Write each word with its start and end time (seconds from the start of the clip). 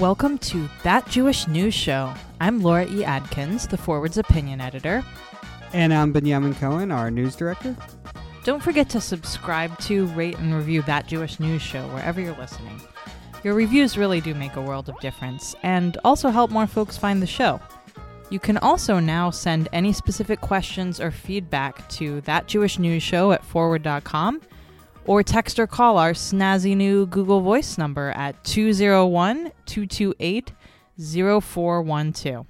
Welcome 0.00 0.38
to 0.38 0.68
That 0.82 1.06
Jewish 1.08 1.46
News 1.46 1.74
Show. 1.74 2.12
I'm 2.40 2.60
Laura 2.60 2.86
E. 2.86 3.04
Adkins, 3.04 3.68
the 3.68 3.76
Forward's 3.76 4.18
opinion 4.18 4.60
editor. 4.60 5.04
And 5.72 5.94
I'm 5.94 6.12
Benyamin 6.12 6.54
Cohen, 6.54 6.90
our 6.90 7.08
news 7.08 7.36
director. 7.36 7.76
Don't 8.42 8.62
forget 8.62 8.88
to 8.90 9.00
subscribe 9.00 9.78
to, 9.80 10.06
rate, 10.08 10.38
and 10.38 10.52
review 10.54 10.82
That 10.82 11.06
Jewish 11.06 11.38
News 11.38 11.62
Show 11.62 11.86
wherever 11.88 12.20
you're 12.20 12.36
listening. 12.36 12.80
Your 13.44 13.54
reviews 13.54 13.96
really 13.96 14.20
do 14.20 14.34
make 14.34 14.56
a 14.56 14.62
world 14.62 14.88
of 14.88 14.98
difference 14.98 15.54
and 15.62 15.96
also 16.04 16.30
help 16.30 16.50
more 16.50 16.66
folks 16.66 16.98
find 16.98 17.22
the 17.22 17.26
show. 17.26 17.60
You 18.30 18.38
can 18.40 18.56
also 18.58 18.98
now 18.98 19.30
send 19.30 19.68
any 19.72 19.92
specific 19.92 20.40
questions 20.40 21.00
or 21.00 21.10
feedback 21.10 21.88
to 21.90 22.20
That 22.22 22.46
Jewish 22.46 22.78
News 22.78 23.02
Show 23.02 23.32
at 23.32 23.44
forward.com 23.44 24.40
or 25.06 25.22
text 25.22 25.58
or 25.58 25.66
call 25.66 25.98
our 25.98 26.12
snazzy 26.12 26.76
new 26.76 27.06
Google 27.06 27.40
Voice 27.40 27.76
number 27.78 28.10
at 28.10 28.42
201 28.44 29.52
228 29.66 30.52
0412. 30.98 32.46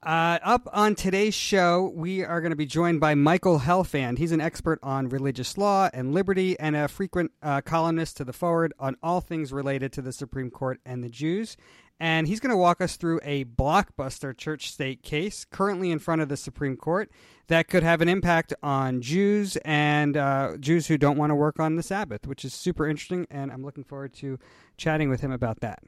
Uh, 0.00 0.38
up 0.44 0.68
on 0.72 0.94
today's 0.94 1.34
show, 1.34 1.92
we 1.94 2.24
are 2.24 2.40
going 2.40 2.50
to 2.50 2.56
be 2.56 2.66
joined 2.66 3.00
by 3.00 3.16
Michael 3.16 3.58
Helfand. 3.58 4.18
He's 4.18 4.30
an 4.30 4.40
expert 4.40 4.78
on 4.80 5.08
religious 5.08 5.58
law 5.58 5.90
and 5.92 6.14
liberty 6.14 6.58
and 6.60 6.76
a 6.76 6.86
frequent 6.86 7.32
uh, 7.42 7.62
columnist 7.62 8.16
to 8.18 8.24
the 8.24 8.32
Forward 8.32 8.72
on 8.78 8.96
all 9.02 9.20
things 9.20 9.52
related 9.52 9.92
to 9.94 10.02
the 10.02 10.12
Supreme 10.12 10.50
Court 10.50 10.78
and 10.86 11.02
the 11.02 11.08
Jews. 11.08 11.56
And 12.00 12.28
he's 12.28 12.38
going 12.38 12.50
to 12.50 12.56
walk 12.56 12.80
us 12.80 12.96
through 12.96 13.20
a 13.24 13.44
blockbuster 13.44 14.36
church 14.36 14.70
state 14.70 15.02
case 15.02 15.44
currently 15.44 15.90
in 15.90 15.98
front 15.98 16.22
of 16.22 16.28
the 16.28 16.36
Supreme 16.36 16.76
Court 16.76 17.10
that 17.48 17.68
could 17.68 17.82
have 17.82 18.00
an 18.00 18.08
impact 18.08 18.54
on 18.62 19.00
Jews 19.00 19.56
and 19.64 20.16
uh, 20.16 20.56
Jews 20.60 20.86
who 20.86 20.96
don't 20.96 21.16
want 21.16 21.30
to 21.30 21.34
work 21.34 21.58
on 21.58 21.76
the 21.76 21.82
Sabbath, 21.82 22.26
which 22.26 22.44
is 22.44 22.54
super 22.54 22.86
interesting. 22.88 23.26
And 23.30 23.50
I'm 23.50 23.64
looking 23.64 23.84
forward 23.84 24.12
to 24.14 24.38
chatting 24.76 25.08
with 25.08 25.20
him 25.20 25.32
about 25.32 25.60
that. 25.60 25.82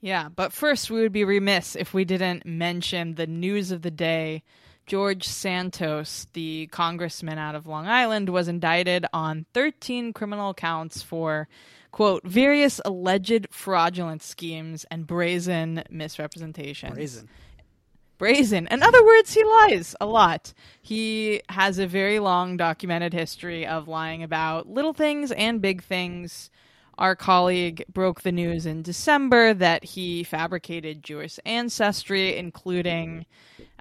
Yeah, 0.00 0.28
but 0.28 0.52
first, 0.52 0.90
we 0.90 1.00
would 1.00 1.12
be 1.12 1.24
remiss 1.24 1.74
if 1.74 1.92
we 1.92 2.04
didn't 2.04 2.46
mention 2.46 3.16
the 3.16 3.26
news 3.26 3.70
of 3.70 3.82
the 3.82 3.90
day. 3.90 4.44
George 4.86 5.24
Santos, 5.28 6.26
the 6.32 6.66
congressman 6.68 7.36
out 7.36 7.54
of 7.54 7.66
Long 7.66 7.86
Island, 7.86 8.30
was 8.30 8.48
indicted 8.48 9.04
on 9.12 9.44
13 9.52 10.14
criminal 10.14 10.54
counts 10.54 11.02
for, 11.02 11.46
quote, 11.90 12.24
various 12.24 12.80
alleged 12.84 13.48
fraudulent 13.50 14.22
schemes 14.22 14.84
and 14.90 15.06
brazen 15.06 15.82
misrepresentations. 15.90 16.94
Brazen. 16.94 17.28
Brazen. 18.18 18.66
In 18.70 18.82
other 18.82 19.04
words, 19.04 19.32
he 19.32 19.44
lies 19.44 19.94
a 20.00 20.06
lot. 20.06 20.52
He 20.82 21.40
has 21.48 21.78
a 21.78 21.86
very 21.86 22.18
long 22.18 22.56
documented 22.56 23.12
history 23.12 23.64
of 23.66 23.86
lying 23.86 24.22
about 24.22 24.68
little 24.68 24.92
things 24.92 25.30
and 25.30 25.62
big 25.62 25.82
things. 25.82 26.50
Our 26.98 27.14
colleague 27.14 27.84
broke 27.92 28.22
the 28.22 28.32
news 28.32 28.66
in 28.66 28.82
December 28.82 29.54
that 29.54 29.84
he 29.84 30.24
fabricated 30.24 31.04
Jewish 31.04 31.38
ancestry, 31.46 32.36
including 32.36 33.24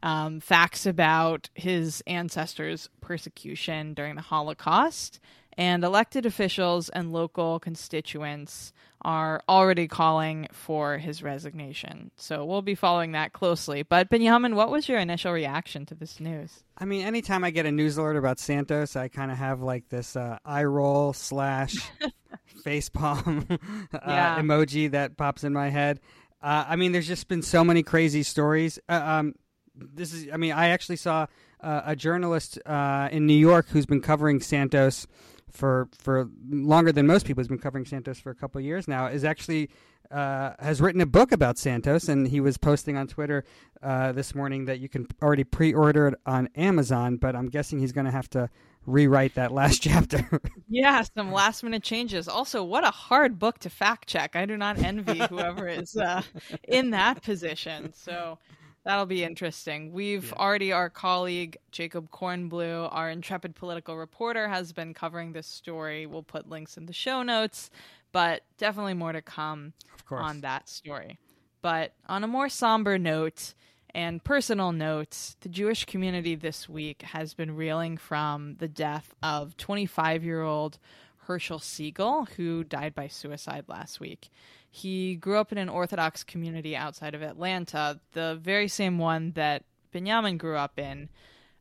um, 0.03 0.39
facts 0.39 0.86
about 0.86 1.49
his 1.55 2.03
ancestors' 2.05 2.89
persecution 3.02 3.95
during 3.95 4.16
the 4.16 4.21
Holocaust. 4.21 5.19
And 5.58 5.83
elected 5.83 6.25
officials 6.25 6.89
and 6.89 7.11
local 7.11 7.59
constituents 7.59 8.73
are 9.03 9.41
already 9.50 9.88
calling 9.88 10.47
for 10.52 10.97
his 10.97 11.23
resignation. 11.23 12.11
So 12.16 12.45
we'll 12.45 12.61
be 12.61 12.75
following 12.75 13.14
that 13.14 13.33
closely. 13.33 13.81
But 13.83 14.09
Benyamin, 14.09 14.55
what 14.55 14.69
was 14.69 14.88
your 14.88 14.99
initial 14.99 15.31
reaction 15.31 15.86
to 15.88 15.95
this 15.95 16.19
news? 16.19 16.64
I 16.77 16.86
mean, 16.86 17.05
anytime 17.05 17.44
I 17.44 17.49
get 17.52 17.66
a 17.66 17.72
news 17.72 17.97
alert 17.97 18.17
about 18.17 18.39
Santos, 18.39 18.95
I 18.95 19.08
kind 19.08 19.31
of 19.31 19.38
have 19.38 19.61
like 19.61 19.89
this 19.89 20.16
uh, 20.16 20.38
eye 20.45 20.64
roll 20.66 21.14
slash 21.14 21.75
face 22.64 22.89
palm 22.89 23.45
uh, 23.49 23.58
Yeah. 24.05 24.39
emoji 24.42 24.92
that 24.92 25.17
pops 25.17 25.43
in 25.43 25.54
my 25.54 25.70
head. 25.70 25.99
Uh, 26.42 26.65
I 26.67 26.76
mean, 26.76 26.92
there's 26.92 27.08
just 27.08 27.27
been 27.27 27.42
so 27.42 27.64
many 27.64 27.81
crazy 27.81 28.21
stories. 28.23 28.77
Uh, 28.87 28.93
um, 29.04 29.36
this 29.76 30.14
is, 30.14 30.27
I 30.31 30.37
mean, 30.37 30.52
I 30.54 30.70
actually 30.70 30.98
saw 30.98 31.27
uh, 31.61 31.81
a 31.86 31.95
journalist 31.95 32.60
uh, 32.65 33.10
in 33.11 33.26
New 33.26 33.33
York 33.37 33.67
who's 33.70 33.86
been 33.86 34.02
covering 34.02 34.39
Santos 34.42 35.08
for 35.52 35.89
for 35.97 36.30
longer 36.49 36.91
than 36.91 37.08
most 37.08 37.25
people. 37.25 37.41
Has 37.41 37.47
been 37.47 37.59
covering 37.59 37.85
Santos 37.85 38.19
for 38.19 38.30
a 38.30 38.35
couple 38.35 38.59
years 38.61 38.87
now. 38.87 39.08
Is 39.08 39.23
actually 39.23 39.69
uh, 40.11 40.52
has 40.59 40.80
written 40.81 41.02
a 41.02 41.05
book 41.05 41.31
about 41.31 41.58
Santos, 41.58 42.08
and 42.08 42.27
he 42.27 42.39
was 42.39 42.58
posting 42.58 42.97
on 42.97 43.08
Twitter 43.08 43.43
uh, 43.81 44.11
this 44.11 44.33
morning 44.33 44.65
that 44.65 44.80
you 44.80 44.89
can 44.89 45.07
already 45.21 45.43
pre-order 45.43 46.07
it 46.07 46.15
on 46.25 46.47
Amazon. 46.55 47.17
But 47.17 47.36
I'm 47.36 47.49
guessing 47.49 47.80
he's 47.80 47.91
going 47.91 48.05
to 48.05 48.11
have 48.11 48.30
to 48.31 48.49
rewrite 48.86 49.36
that 49.36 49.52
last 49.52 49.81
chapter. 49.81 50.41
Yeah, 50.69 51.02
some 51.02 51.31
last 51.31 51.63
minute 51.63 51.83
changes. 51.83 52.27
Also, 52.27 52.63
what 52.63 52.86
a 52.86 52.91
hard 52.91 53.37
book 53.37 53.59
to 53.59 53.69
fact 53.69 54.07
check. 54.07 54.36
I 54.36 54.45
do 54.45 54.57
not 54.57 54.77
envy 54.77 55.19
whoever 55.30 55.67
is 55.67 55.95
uh, 55.95 56.21
in 56.63 56.91
that 56.91 57.21
position. 57.21 57.93
So 57.93 58.39
that'll 58.87 59.05
be 59.05 59.25
interesting. 59.25 59.92
We've 59.92 60.31
already, 60.31 60.71
our 60.71 60.89
colleague 60.89 61.58
Jacob 61.73 62.09
Kornbluh, 62.09 62.87
our 62.89 63.09
intrepid 63.09 63.53
political 63.53 63.98
reporter, 63.98 64.48
has 64.48 64.71
been 64.71 64.93
covering 64.93 65.33
this 65.33 65.45
story. 65.45 66.05
We'll 66.05 66.23
put 66.23 66.48
links 66.48 66.77
in 66.77 66.86
the 66.86 66.93
show 66.93 67.21
notes, 67.21 67.70
but 68.14 68.43
definitely 68.58 68.93
more 68.93 69.11
to 69.11 69.21
come 69.21 69.73
on 70.09 70.39
that 70.42 70.70
story. 70.70 71.17
But 71.61 71.95
on 72.08 72.23
a 72.23 72.27
more 72.27 72.48
somber 72.48 72.98
note 72.98 73.53
and 73.93 74.23
personal 74.23 74.71
note, 74.71 75.36
the 75.42 75.49
Jewish 75.49 75.83
community 75.83 76.36
this 76.36 76.69
week 76.69 77.02
has 77.02 77.33
been 77.33 77.58
reeling 77.58 77.98
from 77.98 78.55
the 78.59 78.69
death 78.69 79.14
of 79.21 79.58
25 79.58 80.23
year 80.23 80.43
old 80.43 80.80
Herschel 81.27 81.59
Siegel, 81.59 82.25
who 82.37 82.64
died 82.64 82.95
by 82.95 83.09
suicide 83.09 83.65
last 83.67 83.99
week. 83.99 84.30
He 84.70 85.16
grew 85.16 85.38
up 85.38 85.52
in 85.52 85.58
an 85.58 85.70
Orthodox 85.70 86.23
community 86.23 86.76
outside 86.76 87.16
of 87.16 87.22
Atlanta, 87.22 88.00
the 88.14 88.39
very 88.42 88.67
same 88.67 88.98
one 88.98 89.32
that 89.32 89.64
Benjamin 89.92 90.38
grew 90.38 90.58
up 90.58 90.78
in. 90.78 91.10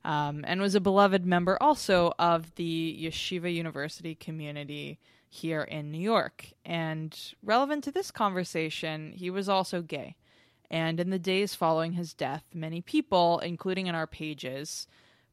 Um, 0.04 0.44
and 0.46 0.60
was 0.60 0.76
a 0.76 0.80
beloved 0.80 1.26
member 1.26 1.60
also 1.60 2.12
of 2.16 2.54
the 2.54 2.96
Yeshiva 3.02 3.52
University 3.52 4.14
community 4.14 5.00
here 5.28 5.62
in 5.62 5.90
New 5.90 6.00
York. 6.00 6.52
And 6.64 7.18
relevant 7.42 7.82
to 7.84 7.90
this 7.90 8.12
conversation, 8.12 9.12
he 9.16 9.30
was 9.30 9.48
also 9.48 9.82
gay. 9.82 10.14
And 10.70 11.00
in 11.00 11.10
the 11.10 11.18
days 11.18 11.54
following 11.54 11.92
his 11.92 12.14
death, 12.14 12.44
many 12.54 12.80
people, 12.80 13.40
including 13.40 13.88
in 13.88 13.94
our 13.94 14.06
pages, 14.06 14.86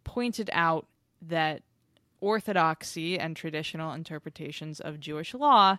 pointed 0.03 0.49
out 0.53 0.87
that 1.21 1.61
orthodoxy 2.19 3.19
and 3.19 3.35
traditional 3.35 3.93
interpretations 3.93 4.79
of 4.79 4.99
Jewish 4.99 5.33
law 5.33 5.77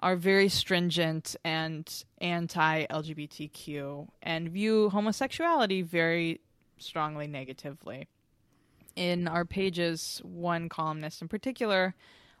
are 0.00 0.16
very 0.16 0.48
stringent 0.48 1.36
and 1.44 2.04
anti 2.20 2.86
LGBTQ 2.86 4.08
and 4.22 4.50
view 4.50 4.90
homosexuality 4.90 5.82
very 5.82 6.40
strongly 6.78 7.26
negatively. 7.26 8.08
In 8.94 9.28
our 9.28 9.44
pages, 9.44 10.20
one 10.24 10.68
columnist 10.68 11.22
in 11.22 11.28
particular 11.28 11.94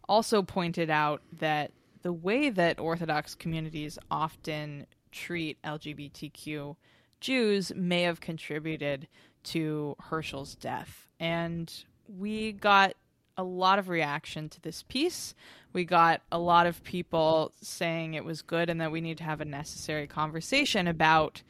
also 0.08 0.42
pointed 0.42 0.90
out 0.90 1.22
that 1.40 1.72
the 2.02 2.12
way 2.12 2.50
that 2.50 2.78
Orthodox 2.78 3.34
communities 3.34 3.98
often 4.10 4.86
treat 5.10 5.60
LGBTQ 5.62 6.76
Jews 7.20 7.72
may 7.74 8.02
have 8.02 8.20
contributed 8.20 9.08
to 9.44 9.96
Herschel's 10.00 10.54
death. 10.54 11.08
And 11.18 11.72
we 12.08 12.52
got 12.52 12.94
a 13.36 13.42
lot 13.42 13.78
of 13.78 13.88
reaction 13.88 14.48
to 14.48 14.60
this 14.60 14.82
piece. 14.82 15.34
We 15.76 15.84
got 15.84 16.22
a 16.32 16.38
lot 16.38 16.66
of 16.66 16.82
people 16.84 17.52
saying 17.60 18.14
it 18.14 18.24
was 18.24 18.40
good 18.40 18.70
and 18.70 18.80
that 18.80 18.90
we 18.90 19.02
need 19.02 19.18
to 19.18 19.24
have 19.24 19.42
a 19.42 19.44
necessary 19.44 20.06
conversation 20.06 20.86
about 20.86 21.42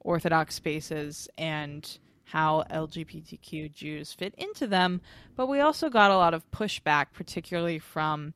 Orthodox 0.00 0.54
spaces 0.54 1.30
and 1.38 1.98
how 2.24 2.64
LGBTQ 2.70 3.72
Jews 3.72 4.12
fit 4.12 4.34
into 4.36 4.66
them. 4.66 5.00
But 5.34 5.46
we 5.46 5.60
also 5.60 5.88
got 5.88 6.10
a 6.10 6.16
lot 6.18 6.34
of 6.34 6.44
pushback, 6.50 7.06
particularly 7.14 7.78
from 7.78 8.34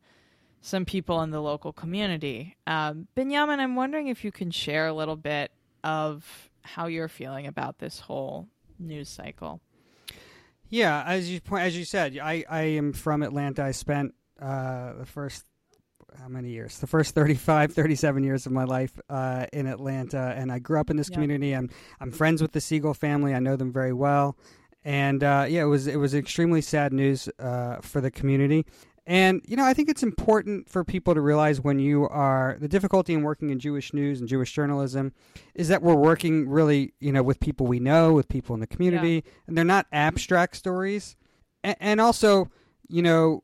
some 0.62 0.87
people 0.87 1.20
in 1.20 1.29
the 1.29 1.43
local 1.43 1.75
community. 1.75 2.56
Um, 2.67 3.08
Benyamin, 3.14 3.61
I'm 3.61 3.76
wondering 3.76 4.08
if 4.08 4.25
you 4.25 4.32
can 4.32 4.50
share 4.50 4.87
a 4.87 4.94
little 4.94 5.14
bit 5.14 5.52
of 5.85 6.49
how 6.62 6.87
you're 6.87 7.06
feeling 7.06 7.47
about 7.47 7.81
this 7.81 8.00
whole 8.00 8.49
news 8.79 9.11
cycle. 9.11 9.61
Yeah, 10.70 11.05
as 11.06 11.31
you 11.31 11.43
point, 11.43 11.64
as 11.64 11.76
you 11.76 11.85
said, 11.85 12.17
I, 12.17 12.47
I 12.49 12.62
am 12.62 12.94
from 12.94 13.23
Atlanta. 13.23 13.62
I 13.62 13.73
spent 13.73 14.14
uh, 14.41 14.95
the 14.95 15.07
first 15.07 15.45
how 16.21 16.29
many 16.29 16.51
years? 16.51 16.79
The 16.79 16.87
first 16.87 17.15
35, 17.15 17.73
37 17.73 18.23
years 18.23 18.47
of 18.47 18.53
my 18.53 18.65
life 18.65 18.99
uh, 19.09 19.47
in 19.53 19.67
Atlanta, 19.67 20.35
and 20.37 20.53
I 20.53 20.59
grew 20.61 20.79
up 20.79 20.91
in 20.91 20.97
this 20.97 21.11
Yeah. 21.11 21.15
community. 21.15 21.53
I'm 21.53 21.71
I'm 22.01 22.13
friends 22.13 22.41
with 22.41 22.53
the 22.53 22.61
Siegel 22.61 22.95
family. 22.95 23.35
I 23.35 23.41
know 23.41 23.57
them 23.57 23.73
very 23.73 23.93
well, 23.93 24.37
and 24.85 25.25
uh, 25.25 25.47
yeah, 25.49 25.63
it 25.63 25.67
was 25.67 25.87
it 25.87 25.97
was 25.97 26.15
extremely 26.15 26.61
sad 26.61 26.93
news 26.93 27.29
uh, 27.39 27.79
for 27.81 28.01
the 28.01 28.11
community. 28.11 28.65
And, 29.07 29.43
you 29.47 29.55
know, 29.55 29.65
I 29.67 29.75
think 29.75 29.91
it's 29.91 30.03
important 30.03 30.67
for 30.71 30.83
people 30.83 31.13
to 31.15 31.21
realize 31.21 31.61
when 31.61 31.79
you 31.79 32.09
are 32.09 32.57
the 32.59 32.69
difficulty 32.69 33.13
in 33.13 33.23
working 33.23 33.51
in 33.51 33.59
Jewish 33.59 33.93
news 33.93 34.19
and 34.19 34.27
Jewish 34.27 34.51
journalism 34.53 35.13
is 35.55 35.69
that 35.69 35.83
we're 35.83 35.95
working 35.95 36.49
really, 36.49 36.95
you 37.01 37.13
know, 37.13 37.23
with 37.23 37.39
people 37.39 37.67
we 37.67 37.81
know, 37.81 38.15
with 38.15 38.29
people 38.29 38.55
in 38.55 38.61
the 38.61 38.67
community, 38.67 39.23
yeah. 39.23 39.33
and 39.47 39.59
they're 39.59 39.65
not 39.65 39.87
abstract 39.93 40.57
stories. 40.57 41.17
And, 41.63 41.77
and 41.81 42.01
also, 42.01 42.49
you 42.89 43.03
know, 43.03 43.43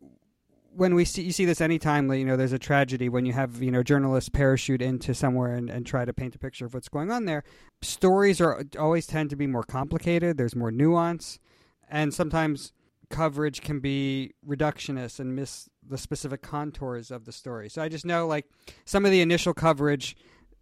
when 0.74 0.94
we 0.94 1.04
see 1.04 1.22
you 1.22 1.32
see 1.32 1.44
this 1.44 1.60
anytime 1.60 2.10
you 2.12 2.24
know 2.24 2.36
there's 2.36 2.52
a 2.52 2.58
tragedy 2.58 3.08
when 3.08 3.26
you 3.26 3.32
have 3.32 3.62
you 3.62 3.70
know 3.70 3.82
journalists 3.82 4.28
parachute 4.28 4.80
into 4.80 5.12
somewhere 5.14 5.54
and, 5.54 5.68
and 5.68 5.84
try 5.84 6.04
to 6.04 6.12
paint 6.12 6.34
a 6.34 6.38
picture 6.38 6.64
of 6.64 6.74
what's 6.74 6.88
going 6.88 7.10
on 7.10 7.24
there 7.24 7.42
stories 7.82 8.40
are 8.40 8.64
always 8.78 9.06
tend 9.06 9.30
to 9.30 9.36
be 9.36 9.46
more 9.46 9.64
complicated 9.64 10.36
there's 10.36 10.54
more 10.54 10.70
nuance 10.70 11.38
and 11.88 12.14
sometimes 12.14 12.72
coverage 13.10 13.60
can 13.60 13.80
be 13.80 14.32
reductionist 14.46 15.18
and 15.20 15.34
miss 15.34 15.68
the 15.86 15.98
specific 15.98 16.40
contours 16.40 17.10
of 17.10 17.24
the 17.24 17.32
story. 17.32 17.68
So 17.68 17.82
i 17.82 17.88
just 17.88 18.06
know 18.06 18.26
like 18.26 18.46
some 18.84 19.04
of 19.04 19.10
the 19.10 19.20
initial 19.20 19.52
coverage 19.52 20.16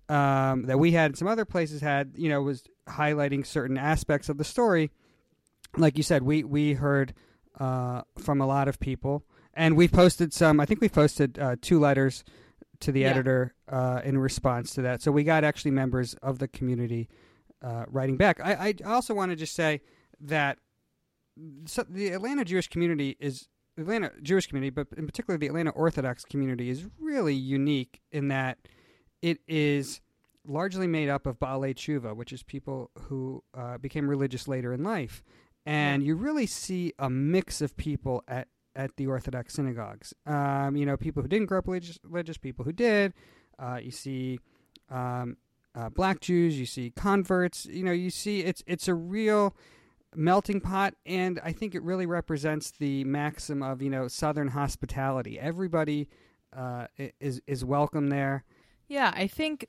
um, 0.08 0.62
that 0.64 0.78
we 0.78 0.92
had 0.92 1.18
some 1.18 1.28
other 1.28 1.44
places 1.44 1.82
had 1.82 2.14
you 2.16 2.30
know 2.30 2.40
was 2.40 2.64
highlighting 2.88 3.46
certain 3.46 3.76
aspects 3.76 4.30
of 4.30 4.38
the 4.38 4.44
story. 4.44 4.90
Like 5.76 5.98
you 5.98 6.02
said 6.02 6.22
we 6.22 6.42
we 6.42 6.72
heard 6.72 7.12
uh, 7.60 8.02
from 8.18 8.40
a 8.40 8.46
lot 8.46 8.68
of 8.68 8.80
people 8.80 9.24
and 9.58 9.76
we've 9.76 9.92
posted 9.92 10.32
some. 10.32 10.60
I 10.60 10.64
think 10.64 10.80
we've 10.80 10.92
posted 10.92 11.38
uh, 11.38 11.56
two 11.60 11.80
letters 11.80 12.24
to 12.80 12.92
the 12.92 13.00
yeah. 13.00 13.08
editor 13.08 13.54
uh, 13.68 14.00
in 14.04 14.16
response 14.16 14.72
to 14.74 14.82
that. 14.82 15.02
So 15.02 15.10
we 15.10 15.24
got 15.24 15.42
actually 15.42 15.72
members 15.72 16.14
of 16.22 16.38
the 16.38 16.46
community 16.46 17.08
uh, 17.60 17.84
writing 17.88 18.16
back. 18.16 18.40
I, 18.40 18.72
I 18.86 18.88
also 18.88 19.14
want 19.14 19.32
to 19.32 19.36
just 19.36 19.54
say 19.54 19.80
that 20.20 20.58
so 21.66 21.84
the 21.88 22.08
Atlanta 22.10 22.44
Jewish 22.44 22.68
community 22.68 23.16
is 23.18 23.48
Atlanta 23.76 24.12
Jewish 24.22 24.46
community, 24.46 24.70
but 24.70 24.86
in 24.96 25.06
particular 25.06 25.36
the 25.36 25.48
Atlanta 25.48 25.70
Orthodox 25.70 26.24
community 26.24 26.70
is 26.70 26.86
really 27.00 27.34
unique 27.34 28.00
in 28.12 28.28
that 28.28 28.58
it 29.22 29.40
is 29.48 30.00
largely 30.46 30.86
made 30.86 31.08
up 31.08 31.26
of 31.26 31.40
Baalei 31.40 31.74
Tshuva, 31.74 32.14
which 32.14 32.32
is 32.32 32.44
people 32.44 32.92
who 33.02 33.42
uh, 33.54 33.76
became 33.78 34.08
religious 34.08 34.46
later 34.46 34.72
in 34.72 34.84
life. 34.84 35.22
And 35.66 36.02
you 36.02 36.14
really 36.14 36.46
see 36.46 36.94
a 36.98 37.10
mix 37.10 37.60
of 37.60 37.76
people 37.76 38.24
at 38.26 38.48
at 38.78 38.96
the 38.96 39.08
Orthodox 39.08 39.54
synagogues. 39.54 40.14
Um, 40.24 40.76
you 40.76 40.86
know, 40.86 40.96
people 40.96 41.20
who 41.20 41.28
didn't 41.28 41.46
grow 41.46 41.58
up 41.58 41.66
religious, 41.66 41.98
religious 42.04 42.38
people 42.38 42.64
who 42.64 42.72
did. 42.72 43.12
Uh, 43.58 43.80
you 43.82 43.90
see 43.90 44.38
um, 44.88 45.36
uh, 45.74 45.90
black 45.90 46.20
Jews. 46.20 46.58
You 46.58 46.64
see 46.64 46.90
converts. 46.90 47.66
You 47.66 47.82
know, 47.82 47.92
you 47.92 48.08
see 48.08 48.40
it's 48.40 48.62
it's 48.66 48.86
a 48.88 48.94
real 48.94 49.54
melting 50.14 50.60
pot, 50.60 50.94
and 51.04 51.40
I 51.44 51.52
think 51.52 51.74
it 51.74 51.82
really 51.82 52.06
represents 52.06 52.70
the 52.70 53.04
maxim 53.04 53.62
of 53.62 53.82
you 53.82 53.90
know 53.90 54.06
Southern 54.06 54.48
hospitality. 54.48 55.38
Everybody 55.40 56.08
uh, 56.56 56.86
is 57.20 57.42
is 57.48 57.64
welcome 57.64 58.08
there. 58.08 58.44
Yeah, 58.86 59.12
I 59.14 59.26
think 59.26 59.66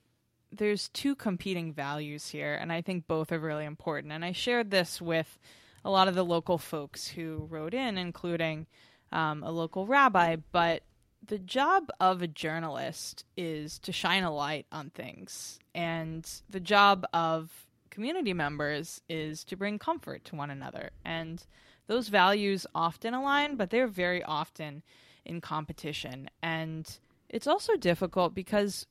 there's 0.51 0.89
two 0.89 1.15
competing 1.15 1.73
values 1.73 2.29
here, 2.29 2.53
and 2.53 2.71
I 2.71 2.81
think 2.81 3.07
both 3.07 3.31
are 3.31 3.39
really 3.39 3.65
important. 3.65 4.13
And 4.13 4.23
I 4.23 4.33
shared 4.33 4.69
this 4.69 5.01
with 5.01 5.39
a 5.83 5.89
lot 5.89 6.07
of 6.07 6.15
the 6.15 6.25
local 6.25 6.59
folks 6.59 7.07
who 7.07 7.47
wrote 7.49 7.73
in, 7.73 7.97
including 7.97 8.67
um, 9.11 9.43
a 9.43 9.51
local 9.51 9.85
rabbi, 9.85 10.37
but 10.51 10.83
the 11.25 11.39
job 11.39 11.89
of 11.99 12.21
a 12.21 12.27
journalist 12.27 13.25
is 13.37 13.79
to 13.79 13.91
shine 13.91 14.23
a 14.23 14.33
light 14.33 14.65
on 14.71 14.89
things. 14.89 15.59
And 15.75 16.29
the 16.49 16.59
job 16.59 17.05
of 17.13 17.67
community 17.89 18.33
members 18.33 19.01
is 19.09 19.43
to 19.45 19.55
bring 19.55 19.79
comfort 19.79 20.25
to 20.25 20.35
one 20.35 20.49
another. 20.49 20.91
And 21.05 21.43
those 21.87 22.07
values 22.07 22.65
often 22.73 23.13
align, 23.13 23.55
but 23.55 23.69
they're 23.69 23.87
very 23.87 24.23
often 24.23 24.83
in 25.25 25.41
competition. 25.41 26.29
And 26.41 26.89
it's 27.29 27.47
also 27.47 27.75
difficult 27.75 28.33
because 28.33 28.85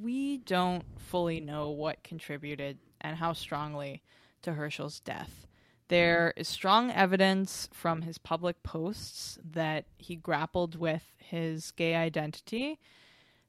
we 0.00 0.38
don't 0.38 0.84
fully 0.98 1.40
know 1.40 1.70
what 1.70 2.02
contributed 2.04 2.78
and 3.00 3.16
how 3.16 3.32
strongly 3.32 4.02
to 4.42 4.52
Herschel's 4.52 5.00
death. 5.00 5.46
There 5.92 6.32
is 6.38 6.48
strong 6.48 6.90
evidence 6.90 7.68
from 7.70 8.00
his 8.00 8.16
public 8.16 8.62
posts 8.62 9.38
that 9.44 9.84
he 9.98 10.16
grappled 10.16 10.74
with 10.74 11.02
his 11.18 11.70
gay 11.72 11.94
identity. 11.94 12.80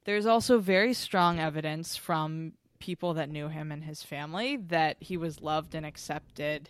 There's 0.04 0.26
also 0.26 0.58
very 0.58 0.92
strong 0.92 1.40
evidence 1.40 1.96
from 1.96 2.52
people 2.80 3.14
that 3.14 3.30
knew 3.30 3.48
him 3.48 3.72
and 3.72 3.84
his 3.84 4.02
family 4.02 4.58
that 4.58 4.98
he 5.00 5.16
was 5.16 5.40
loved 5.40 5.74
and 5.74 5.86
accepted 5.86 6.68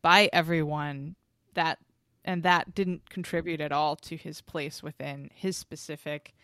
by 0.00 0.30
everyone 0.32 1.16
that 1.54 1.78
and 2.24 2.44
that 2.44 2.72
didn't 2.72 3.10
contribute 3.10 3.60
at 3.60 3.72
all 3.72 3.96
to 3.96 4.16
his 4.16 4.40
place 4.40 4.80
within 4.80 5.28
his 5.34 5.56
specific 5.56 6.36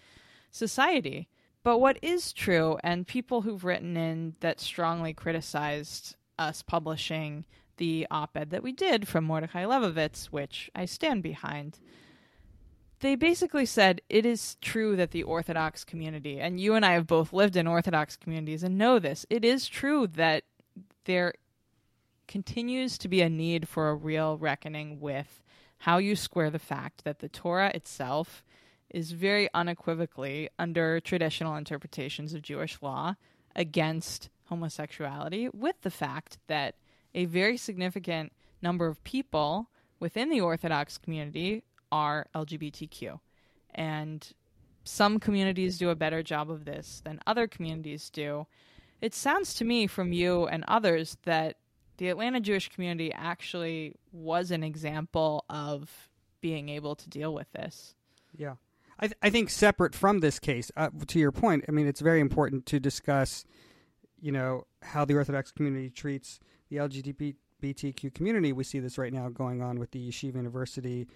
society. 0.51 1.29
But 1.63 1.79
what 1.79 2.01
is 2.03 2.33
true, 2.33 2.79
and 2.83 3.07
people 3.07 3.43
who've 3.43 3.63
written 3.63 3.97
in 3.97 4.35
that 4.41 4.59
strongly 4.59 5.15
criticized 5.15 6.17
us 6.37 6.63
publishing 6.63 7.45
the 7.83 8.07
op 8.13 8.37
ed 8.37 8.51
that 8.51 8.63
we 8.63 8.71
did 8.71 9.09
from 9.09 9.25
Mordechai 9.25 9.65
Levovitz, 9.65 10.27
which 10.27 10.71
I 10.73 10.85
stand 10.85 11.21
behind, 11.21 11.81
they 13.01 13.17
basically 13.17 13.67
said 13.67 14.01
it 14.09 14.25
is 14.25 14.55
true 14.61 14.95
that 14.95 15.11
the 15.11 15.25
Orthodox 15.25 15.83
community, 15.83 16.39
and 16.39 16.61
you 16.61 16.75
and 16.77 16.87
I 16.87 16.93
have 16.93 17.09
both 17.09 17.33
lived 17.33 17.57
in 17.57 17.67
Orthodox 17.67 18.17
communities 18.17 18.63
and 18.63 18.79
know 18.79 19.01
this, 19.01 19.27
it 19.29 19.45
is 19.45 19.67
true 19.67 20.07
that 20.07 20.45
there 21.07 21.35
continues 22.29 22.99
to 22.99 23.09
be 23.09 23.21
a 23.21 23.29
need 23.29 23.67
for 23.67 23.89
a 23.89 23.97
real 23.97 24.39
reckoning 24.39 25.01
with 25.01 25.43
how 25.79 25.99
you 25.99 26.15
square 26.15 26.51
the 26.51 26.61
fact 26.61 27.03
that 27.03 27.19
the 27.19 27.29
Torah 27.29 27.73
itself 27.75 28.45
is 28.91 29.11
very 29.11 29.49
unequivocally, 29.55 30.49
under 30.57 31.01
traditional 31.01 31.57
interpretations 31.57 32.33
of 32.33 32.43
Jewish 32.43 32.81
law, 32.81 33.17
against 33.57 34.31
homosexuality, 34.45 35.49
with 35.49 35.81
the 35.83 35.91
fact 35.91 36.39
that 36.47 36.77
a 37.15 37.27
very 37.27 37.57
significant 37.57 38.33
number 38.63 38.87
of 38.87 39.03
people 39.05 39.69
within 40.01 40.31
the 40.31 40.41
Orthodox 40.41 40.99
community 40.99 41.65
are 41.91 42.27
LGBTQ. 42.35 43.21
And 43.75 44.33
some 44.85 45.21
communities 45.21 45.79
do 45.79 45.91
a 45.91 45.95
better 45.95 46.23
job 46.23 46.51
of 46.51 46.65
this 46.65 47.03
than 47.05 47.21
other 47.27 47.47
communities 47.47 48.11
do. 48.11 48.47
It 49.01 49.15
sounds 49.15 49.55
to 49.55 49.65
me 49.65 49.87
from 49.87 50.13
you 50.13 50.47
and 50.47 50.65
others 50.69 51.17
that 51.25 51.57
the 51.99 52.09
Atlanta 52.09 52.41
Jewish 52.41 52.69
community 52.69 53.13
actually 53.13 53.95
was 54.13 54.51
an 54.51 54.63
example 54.63 55.45
of 55.49 56.09
being 56.41 56.69
able 56.69 56.97
to 56.97 57.09
deal 57.09 57.33
with 57.33 57.51
this. 57.53 57.95
Yeah. 58.37 58.55
I, 58.99 59.07
th- 59.07 59.19
I 59.23 59.31
think 59.31 59.51
separate 59.51 59.95
from 59.95 60.21
this 60.21 60.39
case, 60.39 60.71
uh, 60.77 60.91
to 61.07 61.19
your 61.19 61.33
point, 61.33 61.65
I 61.69 61.73
mean, 61.73 61.87
it's 61.87 62.01
very 62.01 62.21
important 62.21 62.67
to 62.67 62.81
discuss, 62.81 63.45
you 64.21 64.33
know, 64.33 64.67
how 64.83 65.05
the 65.05 65.15
Orthodox 65.15 65.51
community 65.51 65.91
treats 65.91 66.41
the 66.73 66.79
LGBTQ 66.79 68.15
community. 68.15 68.53
We 68.53 68.65
see 68.65 68.79
this 68.79 68.99
right 68.99 69.13
now 69.13 69.29
going 69.29 69.63
on 69.63 69.79
with 69.79 69.91
the 69.91 70.09
Yeshiva 70.09 70.37
University 70.37 71.07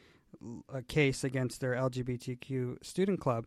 uh, 0.73 0.83
case 0.87 1.25
against 1.25 1.61
their 1.61 1.73
LGBTQ 1.73 2.85
student 2.85 3.21
club. 3.21 3.47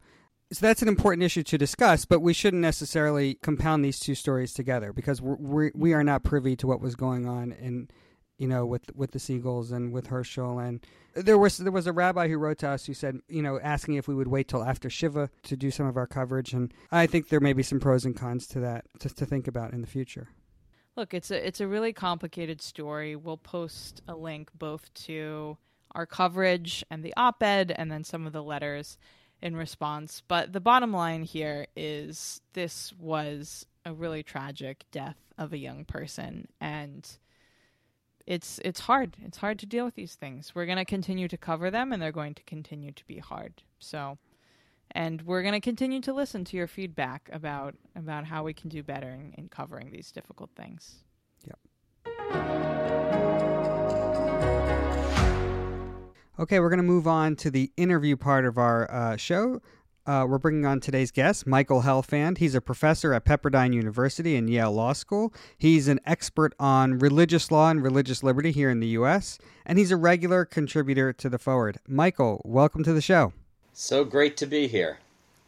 So 0.51 0.65
that's 0.65 0.81
an 0.81 0.88
important 0.88 1.22
issue 1.24 1.43
to 1.43 1.57
discuss, 1.60 2.05
but 2.05 2.22
we 2.22 2.33
shouldn't 2.33 2.62
necessarily 2.62 3.36
compound 3.36 3.86
these 3.86 4.00
two 4.00 4.15
stories 4.15 4.53
together 4.53 4.91
because 4.91 5.22
we're, 5.22 5.36
we're 5.36 5.72
we 5.75 5.93
are 5.93 6.03
not 6.03 6.24
privy 6.24 6.55
to 6.55 6.65
what 6.65 6.81
was 6.81 6.95
going 6.95 7.27
on 7.27 7.51
in 7.51 7.89
you 8.39 8.48
know 8.48 8.65
with 8.65 8.89
with 8.95 9.12
the 9.12 9.19
Siegels 9.19 9.72
and 9.72 9.93
with 9.93 10.07
Herschel 10.07 10.57
and 10.57 10.83
there 11.13 11.38
was 11.38 11.57
there 11.57 11.72
was 11.72 11.86
a 11.86 11.91
rabbi 11.91 12.27
who 12.27 12.39
wrote 12.39 12.57
to 12.60 12.69
us 12.69 12.88
who 12.88 12.95
said 12.95 13.19
you 13.27 13.43
know 13.43 13.60
asking 13.60 13.95
if 13.95 14.07
we 14.07 14.15
would 14.15 14.29
wait 14.29 14.48
till 14.48 14.63
after 14.63 14.89
Shiva 14.89 15.29
to 15.43 15.55
do 15.55 15.69
some 15.69 15.86
of 15.86 15.98
our 15.98 16.07
coverage 16.07 16.53
and 16.53 16.74
I 16.91 17.05
think 17.05 17.29
there 17.29 17.39
may 17.39 17.53
be 17.53 17.62
some 17.62 17.79
pros 17.79 18.03
and 18.03 18.15
cons 18.15 18.48
to 18.48 18.60
that 18.62 18.86
to, 19.01 19.10
to 19.10 19.25
think 19.27 19.48
about 19.48 19.74
in 19.74 19.81
the 19.81 19.88
future. 19.88 20.29
Look, 21.00 21.13
it's 21.13 21.32
a 21.32 21.48
it's 21.48 21.62
a 21.62 21.68
really 21.68 21.94
complicated 21.94 22.62
story. 22.62 23.15
We'll 23.15 23.38
post 23.38 24.01
a 24.10 24.15
link 24.18 24.50
both 24.53 24.94
to 25.06 25.58
our 25.96 26.06
coverage 26.06 26.84
and 26.89 27.06
the 27.06 27.13
op-ed 27.15 27.74
and 27.74 27.89
then 27.89 28.03
some 28.03 28.27
of 28.27 28.34
the 28.34 28.44
letters 28.44 28.98
in 29.41 29.56
response. 29.56 30.22
But 30.27 30.51
the 30.51 30.60
bottom 30.60 30.91
line 30.91 31.24
here 31.24 31.68
is 31.74 32.41
this 32.51 32.91
was 33.00 33.65
a 33.86 33.94
really 33.94 34.24
tragic 34.24 34.84
death 34.91 35.15
of 35.38 35.53
a 35.53 35.58
young 35.58 35.86
person 35.86 36.50
and 36.60 37.10
it's 38.27 38.60
it's 38.65 38.82
hard. 38.82 39.15
It's 39.24 39.38
hard 39.38 39.58
to 39.60 39.65
deal 39.65 39.86
with 39.86 39.96
these 39.96 40.15
things. 40.15 40.53
We're 40.53 40.65
going 40.65 40.79
to 40.79 40.84
continue 40.84 41.29
to 41.29 41.38
cover 41.38 41.72
them 41.72 41.94
and 41.94 42.01
they're 42.01 42.12
going 42.12 42.36
to 42.36 42.44
continue 42.44 42.91
to 42.91 43.08
be 43.08 43.20
hard. 43.20 43.63
So 43.79 44.18
and 44.91 45.22
we're 45.24 45.41
going 45.41 45.53
to 45.53 45.60
continue 45.60 46.01
to 46.01 46.13
listen 46.13 46.43
to 46.46 46.58
your 46.58 46.67
feedback 46.67 47.29
about 47.31 47.75
about 47.96 48.25
how 48.25 48.43
we 48.43 48.53
can 48.53 48.69
do 48.69 48.84
better 48.84 49.10
in, 49.10 49.34
in 49.38 49.50
covering 49.50 49.91
these 49.91 50.12
difficult 50.12 50.50
things. 50.55 51.03
Yep. 51.46 51.60
Okay, 56.39 56.60
we're 56.60 56.69
going 56.69 56.77
to 56.77 56.84
move 56.84 57.08
on 57.08 57.36
to 57.38 57.51
the 57.51 57.72
interview 57.75 58.15
part 58.15 58.46
of 58.46 58.58
our 58.58 58.89
uh, 58.89 59.17
show. 59.17 59.62
Uh, 60.05 60.25
we're 60.27 60.39
bringing 60.39 60.65
on 60.65 60.79
today's 60.79 61.12
guest, 61.12 61.46
Michael 61.46 61.84
Helfand. 61.84 62.39
He's 62.39 62.55
a 62.55 62.62
professor 62.62 63.13
at 63.13 63.25
Pepperdine 63.25 63.75
University 63.75 64.36
and 64.36 64.50
Yale 64.50 64.72
Law 64.72 64.93
School. 64.93 65.31
He's 65.58 65.88
an 65.88 66.00
expert 66.05 66.55
on 66.60 66.98
religious 66.98 67.51
law 67.51 67.69
and 67.69 67.84
religious 67.84 68.24
liberty 68.24 68.51
here 68.51 68.72
in 68.72 68.79
the 68.79 68.88
U.S., 68.88 69.38
and 69.67 69.77
he's 69.77 69.91
a 69.91 69.98
regular 69.98 70.46
contributor 70.46 71.13
to 71.13 71.29
The 71.29 71.38
Forward. 71.38 71.77
Michael, 71.88 72.41
welcome 72.43 72.84
to 72.86 72.93
the 72.93 73.01
show. 73.01 73.34
So 73.81 74.03
great 74.03 74.36
to 74.38 74.45
be 74.45 74.67
here. 74.67 74.98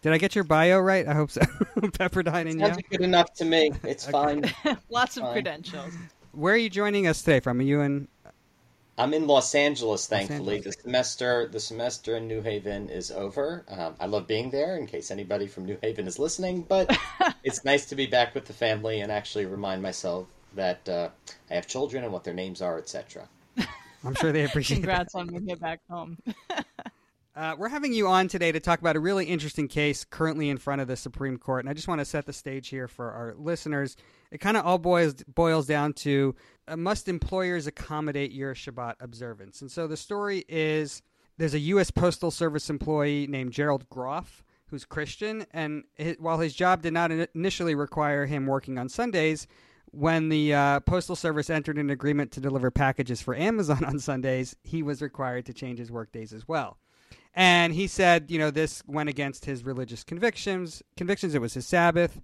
Did 0.01 0.13
I 0.13 0.17
get 0.17 0.35
your 0.35 0.45
bio 0.45 0.79
right? 0.79 1.05
I 1.05 1.13
hope 1.13 1.31
so. 1.31 1.41
Pepperdine 1.75 2.49
and 2.49 2.61
Sounds 2.61 2.77
you. 2.77 2.83
good 2.89 3.01
enough 3.01 3.33
to 3.33 3.43
me. 3.43 3.73
It's 3.83 4.09
fine. 4.09 4.49
Lots 4.89 5.17
of 5.17 5.23
Fine. 5.23 5.33
credentials. 5.33 5.93
Where 6.31 6.53
are 6.53 6.57
you 6.57 6.69
joining 6.69 7.07
us 7.07 7.21
today 7.21 7.41
from? 7.41 7.59
Are 7.59 7.63
you 7.63 7.81
in? 7.81 8.07
I'm 8.97 9.13
in 9.13 9.27
Los 9.27 9.53
Angeles, 9.53 10.07
thankfully. 10.07 10.55
Angeles. 10.55 10.77
The 10.77 10.81
semester 10.81 11.49
the 11.49 11.59
semester 11.59 12.15
in 12.15 12.29
New 12.29 12.41
Haven 12.41 12.89
is 12.89 13.11
over. 13.11 13.65
Um, 13.67 13.95
I 13.99 14.05
love 14.05 14.27
being 14.27 14.49
there. 14.49 14.77
In 14.77 14.87
case 14.87 15.11
anybody 15.11 15.47
from 15.47 15.65
New 15.65 15.77
Haven 15.81 16.07
is 16.07 16.17
listening, 16.17 16.61
but 16.61 16.97
it's 17.43 17.65
nice 17.65 17.87
to 17.87 17.95
be 17.95 18.05
back 18.05 18.33
with 18.33 18.45
the 18.45 18.53
family 18.53 19.01
and 19.01 19.11
actually 19.11 19.45
remind 19.45 19.81
myself 19.81 20.25
that 20.55 20.87
uh, 20.87 21.09
I 21.49 21.55
have 21.55 21.67
children 21.67 22.05
and 22.05 22.13
what 22.13 22.23
their 22.23 22.33
names 22.33 22.61
are, 22.61 22.77
etc. 22.77 23.27
I'm 24.05 24.15
sure 24.15 24.31
they 24.31 24.45
appreciate 24.45 24.77
that. 24.77 24.87
Congrats 24.87 25.15
on 25.15 25.27
when 25.27 25.43
you 25.43 25.49
get 25.49 25.59
back 25.59 25.81
home. 25.89 26.17
Uh, 27.33 27.55
we're 27.57 27.69
having 27.69 27.93
you 27.93 28.07
on 28.07 28.27
today 28.27 28.51
to 28.51 28.59
talk 28.59 28.81
about 28.81 28.97
a 28.97 28.99
really 28.99 29.25
interesting 29.25 29.69
case 29.69 30.03
currently 30.03 30.49
in 30.49 30.57
front 30.57 30.81
of 30.81 30.89
the 30.89 30.97
Supreme 30.97 31.37
Court, 31.37 31.63
and 31.63 31.69
I 31.69 31.73
just 31.73 31.87
want 31.87 31.99
to 31.99 32.05
set 32.05 32.25
the 32.25 32.33
stage 32.33 32.67
here 32.67 32.89
for 32.89 33.09
our 33.09 33.33
listeners. 33.37 33.95
It 34.31 34.39
kind 34.39 34.57
of 34.57 34.65
all 34.65 34.77
boils 34.77 35.13
boils 35.23 35.65
down 35.65 35.93
to 35.93 36.35
uh, 36.67 36.75
must 36.75 37.07
employers 37.07 37.67
accommodate 37.67 38.33
your 38.33 38.53
Shabbat 38.53 38.95
observance? 38.99 39.61
And 39.61 39.71
so 39.71 39.87
the 39.87 39.95
story 39.95 40.43
is 40.49 41.01
there's 41.37 41.53
a 41.53 41.59
U.S. 41.59 41.89
Postal 41.89 42.31
Service 42.31 42.69
employee 42.69 43.27
named 43.27 43.53
Gerald 43.53 43.87
Groff 43.89 44.43
who's 44.65 44.83
Christian, 44.83 45.45
and 45.51 45.83
hi 45.97 46.15
while 46.19 46.39
his 46.39 46.53
job 46.53 46.81
did 46.81 46.93
not 46.93 47.11
in- 47.11 47.27
initially 47.33 47.75
require 47.75 48.25
him 48.25 48.45
working 48.45 48.77
on 48.77 48.89
Sundays, 48.89 49.47
when 49.91 50.27
the 50.27 50.53
uh, 50.53 50.79
Postal 50.81 51.15
Service 51.15 51.49
entered 51.49 51.77
an 51.77 51.89
agreement 51.89 52.31
to 52.31 52.41
deliver 52.41 52.71
packages 52.71 53.21
for 53.21 53.35
Amazon 53.35 53.85
on 53.85 53.99
Sundays, 53.99 54.55
he 54.63 54.83
was 54.83 55.01
required 55.01 55.45
to 55.45 55.53
change 55.53 55.79
his 55.79 55.91
work 55.91 56.11
days 56.11 56.33
as 56.33 56.45
well. 56.45 56.77
And 57.33 57.73
he 57.73 57.87
said, 57.87 58.29
you 58.29 58.37
know, 58.37 58.51
this 58.51 58.83
went 58.87 59.09
against 59.09 59.45
his 59.45 59.63
religious 59.63 60.03
convictions. 60.03 60.83
Convictions. 60.97 61.33
It 61.33 61.41
was 61.41 61.53
his 61.53 61.65
Sabbath. 61.65 62.21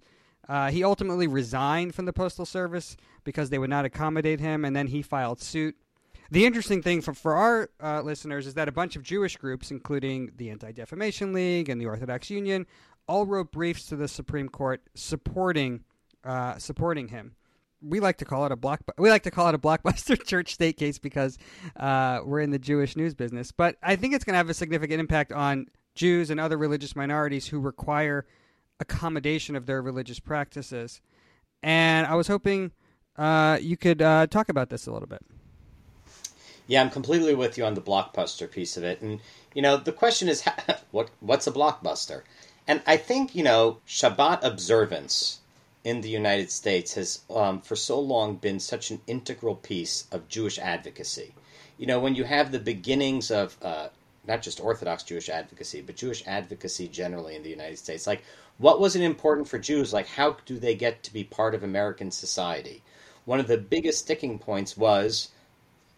Uh, 0.48 0.70
he 0.70 0.82
ultimately 0.82 1.26
resigned 1.26 1.94
from 1.94 2.06
the 2.06 2.12
postal 2.12 2.46
service 2.46 2.96
because 3.24 3.50
they 3.50 3.58
would 3.58 3.70
not 3.70 3.84
accommodate 3.84 4.40
him, 4.40 4.64
and 4.64 4.74
then 4.74 4.86
he 4.86 5.02
filed 5.02 5.40
suit. 5.40 5.76
The 6.30 6.44
interesting 6.44 6.82
thing 6.82 7.00
for, 7.00 7.14
for 7.14 7.34
our 7.34 7.70
uh, 7.82 8.02
listeners 8.02 8.46
is 8.46 8.54
that 8.54 8.68
a 8.68 8.72
bunch 8.72 8.96
of 8.96 9.02
Jewish 9.02 9.36
groups, 9.36 9.70
including 9.70 10.32
the 10.36 10.50
Anti 10.50 10.72
Defamation 10.72 11.32
League 11.32 11.68
and 11.68 11.80
the 11.80 11.86
Orthodox 11.86 12.28
Union, 12.28 12.66
all 13.06 13.24
wrote 13.24 13.50
briefs 13.50 13.86
to 13.86 13.96
the 13.96 14.08
Supreme 14.08 14.48
Court 14.48 14.82
supporting 14.94 15.84
uh, 16.24 16.58
supporting 16.58 17.08
him. 17.08 17.34
We 17.80 18.00
like 18.00 18.18
to 18.18 18.24
call 18.24 18.44
it 18.46 18.52
a 18.52 18.56
block. 18.56 18.80
We 18.98 19.10
like 19.10 19.22
to 19.22 19.30
call 19.30 19.48
it 19.48 19.54
a 19.54 19.58
blockbuster 19.58 20.22
church 20.26 20.54
state 20.54 20.76
case 20.76 20.98
because 20.98 21.38
uh, 21.76 22.20
we're 22.24 22.40
in 22.40 22.50
the 22.50 22.58
Jewish 22.58 22.96
news 22.96 23.14
business. 23.14 23.52
But 23.52 23.76
I 23.82 23.96
think 23.96 24.14
it's 24.14 24.24
going 24.24 24.34
to 24.34 24.38
have 24.38 24.50
a 24.50 24.54
significant 24.54 25.00
impact 25.00 25.32
on 25.32 25.66
Jews 25.94 26.30
and 26.30 26.40
other 26.40 26.56
religious 26.56 26.96
minorities 26.96 27.46
who 27.46 27.60
require 27.60 28.26
accommodation 28.80 29.56
of 29.56 29.66
their 29.66 29.82
religious 29.82 30.18
practices. 30.20 31.00
And 31.62 32.06
I 32.06 32.14
was 32.14 32.28
hoping 32.28 32.72
uh, 33.16 33.58
you 33.60 33.76
could 33.76 34.00
uh, 34.00 34.26
talk 34.28 34.48
about 34.48 34.70
this 34.70 34.86
a 34.86 34.92
little 34.92 35.08
bit. 35.08 35.22
Yeah, 36.66 36.82
I'm 36.82 36.90
completely 36.90 37.34
with 37.34 37.58
you 37.58 37.64
on 37.64 37.74
the 37.74 37.80
blockbuster 37.80 38.50
piece 38.50 38.76
of 38.76 38.84
it. 38.84 39.00
And, 39.00 39.20
you 39.54 39.62
know, 39.62 39.76
the 39.76 39.92
question 39.92 40.28
is, 40.28 40.44
what 40.90 41.10
what's 41.20 41.46
a 41.46 41.52
blockbuster? 41.52 42.22
And 42.66 42.82
I 42.86 42.98
think, 42.98 43.34
you 43.34 43.42
know, 43.42 43.78
Shabbat 43.86 44.44
observance 44.44 45.40
in 45.88 46.02
the 46.02 46.10
United 46.22 46.50
States 46.50 46.94
has, 46.94 47.20
um, 47.30 47.60
for 47.60 47.74
so 47.74 47.98
long, 47.98 48.36
been 48.36 48.60
such 48.60 48.90
an 48.90 49.00
integral 49.06 49.54
piece 49.54 50.06
of 50.12 50.28
Jewish 50.28 50.58
advocacy. 50.58 51.34
You 51.78 51.86
know, 51.86 52.00
when 52.00 52.14
you 52.14 52.24
have 52.24 52.52
the 52.52 52.58
beginnings 52.58 53.30
of 53.30 53.56
uh, 53.62 53.88
not 54.26 54.42
just 54.42 54.60
Orthodox 54.60 55.02
Jewish 55.02 55.30
advocacy, 55.30 55.80
but 55.80 55.96
Jewish 55.96 56.22
advocacy 56.26 56.88
generally 56.88 57.36
in 57.36 57.42
the 57.42 57.56
United 57.58 57.78
States, 57.78 58.06
like, 58.06 58.22
what 58.58 58.80
was 58.80 58.96
it 58.96 59.02
important 59.02 59.48
for 59.48 59.58
Jews? 59.58 59.92
Like, 59.92 60.08
how 60.08 60.36
do 60.44 60.58
they 60.58 60.74
get 60.74 61.02
to 61.04 61.12
be 61.12 61.24
part 61.24 61.54
of 61.54 61.62
American 61.62 62.10
society? 62.10 62.82
One 63.24 63.40
of 63.40 63.48
the 63.48 63.56
biggest 63.58 64.00
sticking 64.00 64.38
points 64.38 64.76
was 64.76 65.30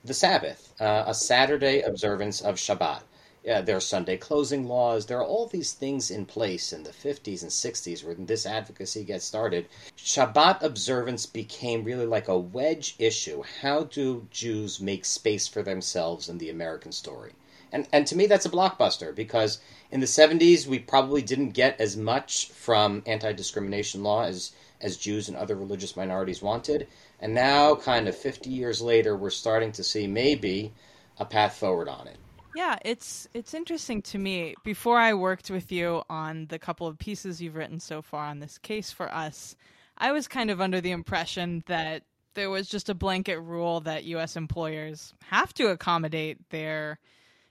the 0.05 0.15
Sabbath, 0.15 0.73
uh, 0.81 1.05
a 1.07 1.15
Saturday 1.15 1.81
observance 1.81 2.41
of 2.41 2.57
Shabbat. 2.57 3.03
Yeah, 3.43 3.63
there 3.63 3.77
are 3.79 3.81
Sunday 3.81 4.19
closing 4.19 4.69
laws. 4.69 5.07
There 5.07 5.19
are 5.19 5.25
all 5.25 5.47
these 5.47 5.73
things 5.73 6.11
in 6.11 6.27
place 6.27 6.75
in 6.75 6.83
the 6.83 6.91
50s 6.91 7.41
and 7.41 7.51
60s 7.51 8.05
where 8.05 8.15
this 8.15 8.45
advocacy 8.45 9.03
gets 9.03 9.25
started. 9.25 9.67
Shabbat 9.97 10.63
observance 10.63 11.25
became 11.25 11.83
really 11.83 12.05
like 12.05 12.29
a 12.29 12.39
wedge 12.39 12.97
issue. 12.99 13.43
How 13.63 13.85
do 13.85 14.29
Jews 14.31 14.79
make 14.79 15.07
space 15.07 15.49
for 15.49 15.63
themselves 15.63 16.29
in 16.29 16.37
the 16.37 16.51
American 16.51 16.93
story? 16.93 17.33
And, 17.73 17.89
and 17.93 18.07
to 18.09 18.17
me, 18.17 18.27
that's 18.27 18.45
a 18.45 18.51
blockbuster 18.51 19.15
because 19.15 19.59
in 19.91 20.01
the 20.01 20.07
70s, 20.07 20.67
we 20.67 20.79
probably 20.79 21.23
didn't 21.23 21.51
get 21.51 21.81
as 21.81 21.97
much 21.97 22.49
from 22.49 23.03
anti 23.07 23.33
discrimination 23.33 24.03
law 24.03 24.25
as, 24.25 24.53
as 24.83 24.99
Jews 24.99 25.29
and 25.29 25.37
other 25.37 25.57
religious 25.57 25.97
minorities 25.97 26.43
wanted. 26.43 26.89
And 27.19 27.33
now, 27.33 27.75
kind 27.75 28.07
of 28.07 28.15
50 28.15 28.51
years 28.51 28.83
later, 28.83 29.17
we're 29.17 29.31
starting 29.31 29.73
to 29.73 29.85
see 29.85 30.07
maybe 30.07 30.75
a 31.19 31.25
path 31.25 31.57
forward 31.57 31.89
on 31.89 32.07
it. 32.07 32.19
Yeah, 32.55 32.79
it's 32.85 33.29
it's 33.33 33.55
interesting 33.55 34.03
to 34.03 34.19
me. 34.19 34.55
Before 34.65 34.99
I 34.99 35.15
worked 35.15 35.51
with 35.51 35.71
you 35.71 36.03
on 36.11 36.47
the 36.47 36.59
couple 36.59 36.87
of 36.87 36.99
pieces 36.99 37.41
you've 37.41 37.55
written 37.57 37.81
so 37.81 38.03
far 38.03 38.27
on 38.27 38.41
this 38.41 38.59
case 38.59 38.91
for 38.91 39.13
us, 39.13 39.57
I 39.97 40.13
was 40.13 40.27
kind 40.27 40.51
of 40.51 40.61
under 40.61 40.81
the 40.81 40.91
impression 40.91 41.63
that 41.67 42.03
there 42.35 42.51
was 42.51 42.69
just 42.69 42.89
a 42.89 42.95
blanket 42.95 43.39
rule 43.39 43.81
that 43.81 44.05
US 44.05 44.37
employers 44.37 45.15
have 45.27 45.53
to 45.55 45.69
accommodate 45.69 46.51
their 46.51 46.99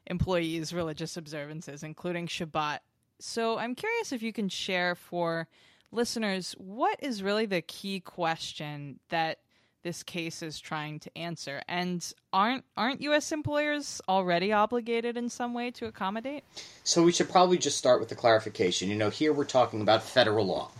employees' 0.07 0.73
religious 0.73 1.15
observances, 1.17 1.83
including 1.83 2.27
Shabbat. 2.27 2.79
So 3.19 3.57
I'm 3.57 3.75
curious 3.75 4.11
if 4.11 4.21
you 4.23 4.33
can 4.33 4.49
share 4.49 4.95
for 4.95 5.47
listeners 5.91 6.53
what 6.57 6.97
is 7.01 7.23
really 7.23 7.45
the 7.45 7.61
key 7.61 7.99
question 7.99 8.99
that 9.09 9.39
this 9.83 10.03
case 10.03 10.41
is 10.41 10.59
trying 10.59 10.99
to 10.99 11.17
answer. 11.17 11.61
And 11.67 12.05
aren't 12.33 12.65
aren't 12.77 13.01
US 13.01 13.31
employers 13.31 14.01
already 14.07 14.51
obligated 14.51 15.17
in 15.17 15.29
some 15.29 15.53
way 15.53 15.71
to 15.71 15.85
accommodate? 15.85 16.43
So 16.83 17.03
we 17.03 17.11
should 17.11 17.29
probably 17.29 17.57
just 17.57 17.77
start 17.77 17.99
with 17.99 18.09
the 18.09 18.15
clarification. 18.15 18.89
You 18.89 18.95
know, 18.95 19.09
here 19.09 19.33
we're 19.33 19.45
talking 19.45 19.81
about 19.81 20.03
federal 20.03 20.45
law. 20.45 20.71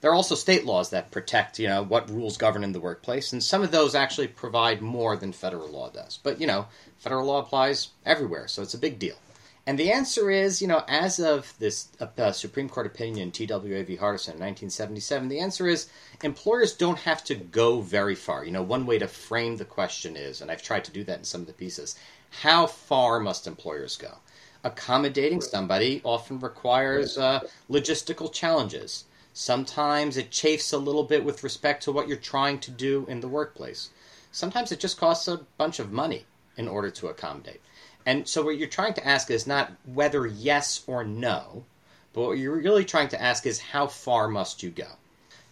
There 0.00 0.10
are 0.10 0.14
also 0.14 0.34
state 0.34 0.66
laws 0.66 0.90
that 0.90 1.10
protect, 1.10 1.58
you 1.58 1.66
know, 1.66 1.82
what 1.82 2.10
rules 2.10 2.36
govern 2.36 2.62
in 2.62 2.72
the 2.72 2.80
workplace, 2.80 3.32
and 3.32 3.42
some 3.42 3.62
of 3.62 3.70
those 3.70 3.94
actually 3.94 4.28
provide 4.28 4.82
more 4.82 5.16
than 5.16 5.32
federal 5.32 5.68
law 5.68 5.88
does. 5.88 6.18
But, 6.22 6.42
you 6.42 6.46
know, 6.46 6.66
federal 6.98 7.24
law 7.24 7.38
applies 7.38 7.88
everywhere, 8.04 8.46
so 8.46 8.60
it's 8.60 8.74
a 8.74 8.78
big 8.78 8.98
deal. 8.98 9.16
And 9.66 9.78
the 9.78 9.92
answer 9.92 10.30
is, 10.30 10.60
you 10.60 10.68
know, 10.68 10.84
as 10.88 11.18
of 11.18 11.54
this 11.58 11.88
uh, 11.98 12.32
Supreme 12.32 12.68
Court 12.68 12.86
opinion, 12.86 13.30
TWA 13.30 13.82
v. 13.82 13.96
Hardison 13.96 14.36
1977, 14.36 15.28
the 15.28 15.40
answer 15.40 15.66
is 15.66 15.88
employers 16.22 16.74
don't 16.74 16.98
have 16.98 17.24
to 17.24 17.34
go 17.34 17.80
very 17.80 18.14
far. 18.14 18.44
You 18.44 18.52
know, 18.52 18.62
one 18.62 18.84
way 18.84 18.98
to 18.98 19.08
frame 19.08 19.56
the 19.56 19.64
question 19.64 20.16
is, 20.16 20.42
and 20.42 20.50
I've 20.50 20.62
tried 20.62 20.84
to 20.84 20.92
do 20.92 21.02
that 21.04 21.18
in 21.18 21.24
some 21.24 21.40
of 21.40 21.46
the 21.46 21.54
pieces, 21.54 21.96
how 22.42 22.66
far 22.66 23.20
must 23.20 23.46
employers 23.46 23.96
go? 23.96 24.18
Accommodating 24.64 25.40
somebody 25.40 26.02
often 26.04 26.40
requires 26.40 27.16
uh, 27.16 27.40
logistical 27.70 28.30
challenges. 28.30 29.04
Sometimes 29.32 30.18
it 30.18 30.30
chafes 30.30 30.72
a 30.74 30.78
little 30.78 31.04
bit 31.04 31.24
with 31.24 31.42
respect 31.42 31.82
to 31.84 31.92
what 31.92 32.06
you're 32.06 32.18
trying 32.18 32.58
to 32.60 32.70
do 32.70 33.06
in 33.08 33.20
the 33.20 33.28
workplace. 33.28 33.90
Sometimes 34.30 34.72
it 34.72 34.80
just 34.80 34.98
costs 34.98 35.26
a 35.26 35.40
bunch 35.56 35.78
of 35.78 35.90
money 35.90 36.26
in 36.56 36.68
order 36.68 36.90
to 36.90 37.08
accommodate. 37.08 37.60
And 38.06 38.28
so 38.28 38.42
what 38.42 38.58
you're 38.58 38.68
trying 38.68 38.94
to 38.94 39.06
ask 39.06 39.30
is 39.30 39.46
not 39.46 39.72
whether 39.84 40.26
yes 40.26 40.82
or 40.86 41.04
no, 41.04 41.64
but 42.12 42.22
what 42.22 42.38
you're 42.38 42.56
really 42.56 42.84
trying 42.84 43.08
to 43.08 43.22
ask 43.22 43.46
is 43.46 43.58
how 43.58 43.86
far 43.86 44.28
must 44.28 44.62
you 44.62 44.70
go? 44.70 44.88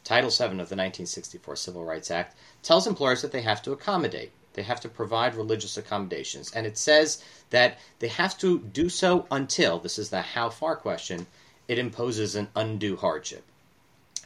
Title 0.04 0.30
VII 0.30 0.44
of 0.44 0.68
the 0.68 0.76
1964 0.76 1.56
Civil 1.56 1.84
Rights 1.84 2.10
Act 2.10 2.36
tells 2.62 2.86
employers 2.86 3.22
that 3.22 3.32
they 3.32 3.42
have 3.42 3.62
to 3.62 3.72
accommodate. 3.72 4.32
They 4.54 4.62
have 4.62 4.80
to 4.80 4.88
provide 4.88 5.34
religious 5.34 5.76
accommodations. 5.76 6.52
And 6.52 6.66
it 6.66 6.76
says 6.76 7.24
that 7.50 7.78
they 8.00 8.08
have 8.08 8.36
to 8.38 8.58
do 8.58 8.88
so 8.88 9.26
until, 9.30 9.78
this 9.78 9.98
is 9.98 10.10
the 10.10 10.20
how 10.20 10.50
far 10.50 10.76
question, 10.76 11.26
it 11.68 11.78
imposes 11.78 12.34
an 12.34 12.48
undue 12.54 12.96
hardship. 12.96 13.44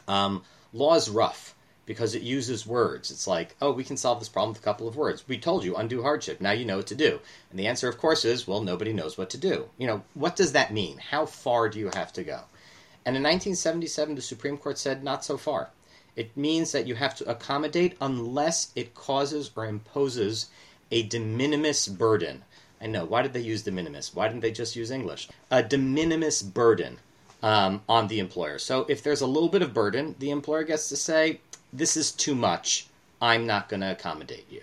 Um, 0.07 0.43
law 0.73 0.95
is 0.95 1.09
rough 1.09 1.55
because 1.87 2.13
it 2.13 2.21
uses 2.21 2.67
words. 2.67 3.09
It's 3.09 3.25
like, 3.25 3.55
oh, 3.61 3.71
we 3.71 3.85
can 3.85 3.97
solve 3.97 4.19
this 4.19 4.29
problem 4.29 4.49
with 4.49 4.59
a 4.59 4.63
couple 4.63 4.87
of 4.87 4.97
words. 4.97 5.27
We 5.27 5.39
told 5.39 5.63
you 5.63 5.75
undue 5.75 6.03
hardship. 6.03 6.39
Now 6.39 6.51
you 6.51 6.65
know 6.65 6.77
what 6.77 6.87
to 6.87 6.95
do. 6.95 7.19
And 7.49 7.57
the 7.57 7.65
answer, 7.65 7.87
of 7.87 7.97
course, 7.97 8.25
is, 8.25 8.45
well, 8.45 8.61
nobody 8.61 8.93
knows 8.93 9.17
what 9.17 9.29
to 9.31 9.37
do. 9.37 9.69
You 9.79 9.87
know, 9.87 10.03
what 10.13 10.35
does 10.35 10.51
that 10.51 10.73
mean? 10.73 10.97
How 10.97 11.25
far 11.25 11.69
do 11.69 11.79
you 11.79 11.89
have 11.95 12.13
to 12.13 12.23
go? 12.23 12.41
And 13.05 13.15
in 13.15 13.23
1977, 13.23 14.15
the 14.15 14.21
Supreme 14.21 14.57
Court 14.57 14.77
said, 14.77 15.01
not 15.01 15.23
so 15.23 15.37
far. 15.37 15.69
It 16.17 16.35
means 16.35 16.73
that 16.73 16.87
you 16.87 16.95
have 16.95 17.15
to 17.15 17.29
accommodate 17.29 17.95
unless 18.01 18.71
it 18.75 18.93
causes 18.93 19.49
or 19.55 19.65
imposes 19.65 20.49
a 20.91 21.03
de 21.03 21.19
minimis 21.19 21.87
burden. 21.87 22.43
I 22.81 22.87
know, 22.87 23.05
why 23.05 23.21
did 23.21 23.33
they 23.33 23.39
use 23.39 23.63
de 23.63 23.71
minimis? 23.71 24.13
Why 24.13 24.27
didn't 24.27 24.41
they 24.41 24.51
just 24.51 24.75
use 24.75 24.91
English? 24.91 25.29
A 25.49 25.63
de 25.63 25.77
minimis 25.77 26.41
burden 26.41 26.99
um, 27.41 27.81
on 27.87 28.07
the 28.07 28.19
employer. 28.19 28.59
So 28.59 28.85
if 28.89 29.03
there's 29.03 29.21
a 29.21 29.27
little 29.27 29.49
bit 29.49 29.61
of 29.61 29.73
burden, 29.73 30.15
the 30.19 30.31
employer 30.31 30.63
gets 30.63 30.89
to 30.89 30.95
say, 30.95 31.39
this 31.73 31.97
is 31.97 32.11
too 32.11 32.35
much. 32.35 32.87
I'm 33.21 33.45
not 33.45 33.69
going 33.69 33.81
to 33.81 33.91
accommodate 33.91 34.45
you. 34.49 34.61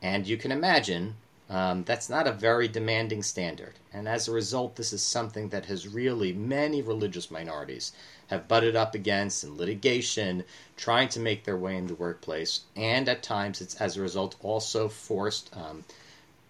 And 0.00 0.26
you 0.26 0.36
can 0.36 0.52
imagine 0.52 1.14
Um, 1.52 1.84
that's 1.84 2.08
not 2.08 2.26
a 2.26 2.32
very 2.32 2.66
demanding 2.66 3.22
standard. 3.22 3.74
And 3.92 4.08
as 4.08 4.26
a 4.26 4.32
result, 4.32 4.76
this 4.76 4.92
is 4.92 5.02
something 5.02 5.50
that 5.50 5.66
has 5.66 5.86
really 5.86 6.32
many 6.32 6.80
religious 6.80 7.30
minorities 7.30 7.92
have 8.28 8.48
butted 8.48 8.74
up 8.74 8.94
against 8.94 9.44
in 9.44 9.58
litigation, 9.58 10.44
trying 10.76 11.10
to 11.10 11.20
make 11.20 11.44
their 11.44 11.58
way 11.58 11.76
in 11.76 11.88
the 11.88 11.94
workplace. 11.94 12.60
And 12.74 13.06
at 13.06 13.22
times, 13.22 13.60
it's 13.60 13.74
as 13.74 13.96
a 13.96 14.02
result 14.02 14.36
also 14.40 14.88
forced 14.88 15.54
um, 15.54 15.84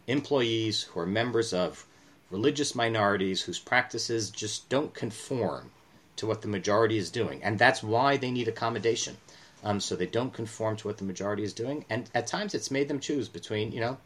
employees 0.07 0.83
who 0.85 1.01
are 1.01 1.07
members 1.07 1.53
of 1.53 1.85
religious 2.31 2.75
minorities 2.75 3.43
whose 3.43 3.59
practices 3.59 4.31
just 4.31 4.69
don't 4.69 4.95
conform 4.95 5.73
to 6.15 6.27
what 6.27 6.43
the 6.43 6.49
majority 6.49 6.97
is 6.97 7.11
doing. 7.11 7.43
And 7.43 7.59
that's 7.59 7.83
why 7.83 8.19
they 8.19 8.31
need 8.31 8.49
accommodation. 8.49 9.17
Um, 9.65 9.79
so 9.79 9.95
they 9.95 10.07
don't 10.07 10.33
conform 10.33 10.77
to 10.79 10.89
what 10.89 10.99
the 10.99 11.05
majority 11.05 11.45
is 11.45 11.53
doing. 11.53 11.85
And 11.89 12.11
at 12.15 12.27
times, 12.27 12.55
it's 12.55 12.71
made 12.71 12.89
them 12.89 12.99
choose 12.99 13.29
between, 13.29 13.71
you 13.73 13.81
know, 13.81 13.97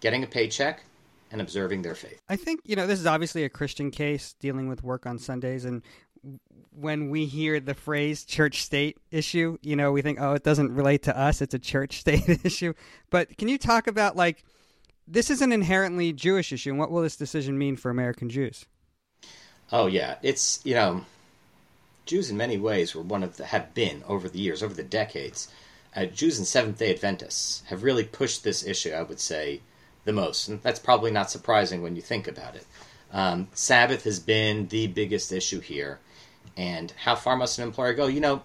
getting 0.00 0.22
a 0.22 0.26
paycheck 0.26 0.84
and 1.32 1.40
observing 1.40 1.82
their 1.82 1.96
faith. 1.96 2.20
I 2.28 2.36
think, 2.36 2.60
you 2.64 2.76
know, 2.76 2.86
this 2.86 3.00
is 3.00 3.06
obviously 3.06 3.42
a 3.42 3.48
Christian 3.48 3.90
case 3.90 4.34
dealing 4.38 4.68
with 4.68 4.84
work 4.84 5.04
on 5.04 5.18
Sundays. 5.18 5.64
And 5.64 5.82
when 6.70 7.10
we 7.10 7.26
hear 7.26 7.58
the 7.58 7.74
phrase 7.74 8.24
church 8.24 8.62
state 8.62 8.98
issue, 9.10 9.58
you 9.62 9.74
know, 9.74 9.90
we 9.90 10.00
think, 10.00 10.20
oh, 10.20 10.34
it 10.34 10.44
doesn't 10.44 10.72
relate 10.72 11.02
to 11.04 11.18
us. 11.18 11.42
It's 11.42 11.54
a 11.54 11.58
church 11.58 11.98
state 12.00 12.28
issue. 12.44 12.74
But 13.10 13.36
can 13.36 13.48
you 13.48 13.58
talk 13.58 13.88
about, 13.88 14.14
like, 14.14 14.44
this 15.06 15.30
is 15.30 15.42
an 15.42 15.52
inherently 15.52 16.12
Jewish 16.12 16.52
issue. 16.52 16.70
And 16.70 16.78
what 16.78 16.90
will 16.90 17.02
this 17.02 17.16
decision 17.16 17.58
mean 17.58 17.76
for 17.76 17.90
American 17.90 18.28
Jews? 18.28 18.66
Oh, 19.72 19.86
yeah. 19.86 20.16
It's, 20.22 20.60
you 20.64 20.74
know, 20.74 21.04
Jews 22.06 22.30
in 22.30 22.36
many 22.36 22.58
ways 22.58 22.94
were 22.94 23.02
one 23.02 23.22
of 23.22 23.38
the, 23.38 23.46
have 23.46 23.72
been 23.72 24.02
over 24.06 24.28
the 24.28 24.38
years, 24.38 24.62
over 24.62 24.74
the 24.74 24.82
decades. 24.82 25.48
Uh, 25.96 26.04
Jews 26.04 26.38
and 26.38 26.46
Seventh 26.46 26.78
day 26.78 26.90
Adventists 26.90 27.62
have 27.66 27.82
really 27.82 28.04
pushed 28.04 28.44
this 28.44 28.66
issue, 28.66 28.90
I 28.90 29.02
would 29.02 29.20
say, 29.20 29.60
the 30.04 30.12
most. 30.12 30.48
And 30.48 30.62
that's 30.62 30.78
probably 30.78 31.10
not 31.10 31.30
surprising 31.30 31.82
when 31.82 31.96
you 31.96 32.02
think 32.02 32.28
about 32.28 32.56
it. 32.56 32.66
Um, 33.10 33.48
Sabbath 33.54 34.04
has 34.04 34.20
been 34.20 34.68
the 34.68 34.86
biggest 34.88 35.32
issue 35.32 35.60
here. 35.60 35.98
And 36.56 36.92
how 37.04 37.14
far 37.14 37.36
must 37.36 37.58
an 37.58 37.64
employer 37.64 37.94
go? 37.94 38.06
You 38.06 38.20
know, 38.20 38.42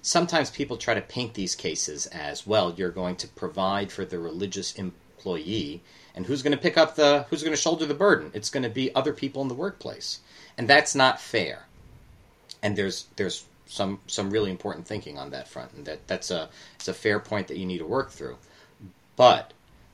sometimes 0.00 0.50
people 0.50 0.76
try 0.76 0.94
to 0.94 1.00
paint 1.02 1.34
these 1.34 1.54
cases 1.54 2.06
as 2.06 2.46
well, 2.46 2.72
you're 2.76 2.90
going 2.90 3.16
to 3.16 3.28
provide 3.28 3.92
for 3.92 4.06
the 4.06 4.18
religious 4.18 4.74
employee. 4.76 5.82
And 6.14 6.24
who's 6.24 6.42
going 6.42 6.56
to 6.56 6.62
pick 6.62 6.78
up 6.78 6.94
the, 6.94 7.26
who's 7.28 7.42
going 7.42 7.54
to 7.54 7.60
shoulder 7.60 7.84
the 7.84 7.94
burden? 7.94 8.30
It's 8.32 8.50
going 8.50 8.62
to 8.62 8.70
be 8.70 8.94
other 8.94 9.12
people 9.12 9.42
in 9.42 9.48
the 9.48 9.54
workplace. 9.54 10.20
And 10.56 10.66
that's 10.66 10.94
not 10.94 11.20
fair. 11.20 11.66
And 12.62 12.76
there's, 12.76 13.06
there's 13.16 13.44
some, 13.66 14.00
some 14.06 14.30
really 14.30 14.50
important 14.50 14.86
thinking 14.86 15.18
on 15.18 15.30
that 15.30 15.48
front. 15.48 15.72
And 15.72 15.84
that, 15.86 16.06
that's 16.06 16.30
a, 16.30 16.48
it's 16.76 16.88
a 16.88 16.94
fair 16.94 17.18
point 17.18 17.48
that 17.48 17.56
you 17.56 17.66
need 17.66 17.78
to 17.78 17.86
work 17.86 18.10
through. 18.10 18.36
But 19.16 19.52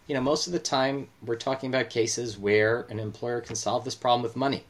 you 0.08 0.14
know, 0.14 0.22
most 0.22 0.46
of 0.46 0.54
the 0.54 0.58
time 0.58 1.08
we're 1.24 1.36
talking 1.36 1.68
about 1.68 1.90
cases 1.90 2.38
where 2.38 2.86
an 2.88 2.98
employer 2.98 3.42
can 3.42 3.54
solve 3.54 3.84
this 3.84 3.94
problem 3.94 4.22
with 4.22 4.34
money, 4.34 4.64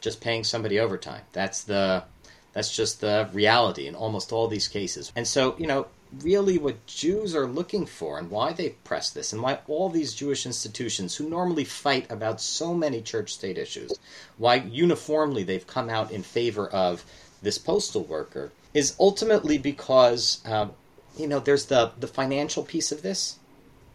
just 0.00 0.20
paying 0.20 0.44
somebody 0.44 0.78
overtime. 0.78 1.22
That's 1.32 1.64
the 1.64 2.04
that's 2.52 2.74
just 2.74 3.00
the 3.00 3.28
reality 3.32 3.88
in 3.88 3.96
almost 3.96 4.30
all 4.30 4.46
these 4.46 4.68
cases. 4.68 5.10
And 5.16 5.26
so, 5.26 5.56
you 5.58 5.66
know, 5.66 5.88
really 6.20 6.58
what 6.58 6.86
Jews 6.86 7.34
are 7.34 7.48
looking 7.48 7.86
for 7.86 8.16
and 8.18 8.30
why 8.30 8.52
they 8.52 8.70
press 8.84 9.10
this 9.10 9.32
and 9.32 9.42
why 9.42 9.58
all 9.66 9.88
these 9.88 10.14
Jewish 10.14 10.46
institutions 10.46 11.16
who 11.16 11.28
normally 11.28 11.64
fight 11.64 12.08
about 12.12 12.40
so 12.40 12.72
many 12.72 13.02
church 13.02 13.34
state 13.34 13.58
issues, 13.58 13.98
why 14.36 14.56
uniformly 14.56 15.42
they've 15.42 15.66
come 15.66 15.90
out 15.90 16.12
in 16.12 16.22
favor 16.22 16.68
of 16.68 17.04
this 17.44 17.58
postal 17.58 18.02
worker 18.02 18.52
is 18.72 18.96
ultimately 18.98 19.58
because, 19.58 20.42
uh, 20.44 20.68
you 21.16 21.28
know, 21.28 21.38
there's 21.38 21.66
the, 21.66 21.92
the 21.98 22.08
financial 22.08 22.64
piece 22.64 22.90
of 22.90 23.02
this. 23.02 23.38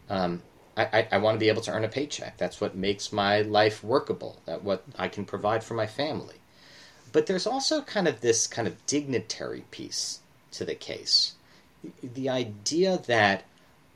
Um, 0.10 0.42
I, 0.78 1.08
I, 1.12 1.18
want 1.18 1.36
to 1.36 1.40
be 1.40 1.50
able 1.50 1.62
to 1.64 1.72
earn 1.72 1.84
a 1.84 1.90
paycheck. 1.90 2.38
That's 2.38 2.62
what 2.62 2.74
makes 2.74 3.12
my 3.12 3.42
life 3.42 3.84
workable. 3.84 4.42
That 4.46 4.64
what 4.64 4.86
I 4.98 5.10
can 5.10 5.26
provide 5.26 5.62
for 5.62 5.74
my 5.74 5.88
family. 5.88 6.36
But 7.12 7.26
there's 7.26 7.46
also 7.46 7.82
kind 7.82 8.08
of 8.08 8.22
this 8.22 8.48
kind 8.48 8.68
of 8.68 8.86
dignitary 8.86 9.66
piece 9.72 10.20
to 10.52 10.64
the 10.64 10.76
case. 10.76 11.34
The 12.02 12.30
idea 12.30 12.98
that 13.08 13.44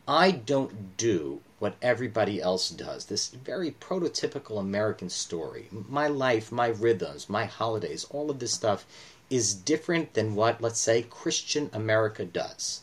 I 0.07 0.31
don't 0.31 0.97
do 0.97 1.39
what 1.59 1.75
everybody 1.81 2.41
else 2.41 2.69
does. 2.69 3.05
This 3.05 3.29
very 3.29 3.71
prototypical 3.71 4.59
American 4.59 5.09
story. 5.09 5.69
My 5.71 6.07
life, 6.07 6.51
my 6.51 6.67
rhythms, 6.67 7.29
my 7.29 7.45
holidays, 7.45 8.05
all 8.09 8.29
of 8.29 8.39
this 8.39 8.53
stuff 8.53 8.85
is 9.33 9.55
different 9.55 10.13
than 10.13 10.35
what, 10.35 10.61
let's 10.61 10.79
say, 10.79 11.01
Christian 11.01 11.67
America 11.73 12.23
does. 12.23 12.81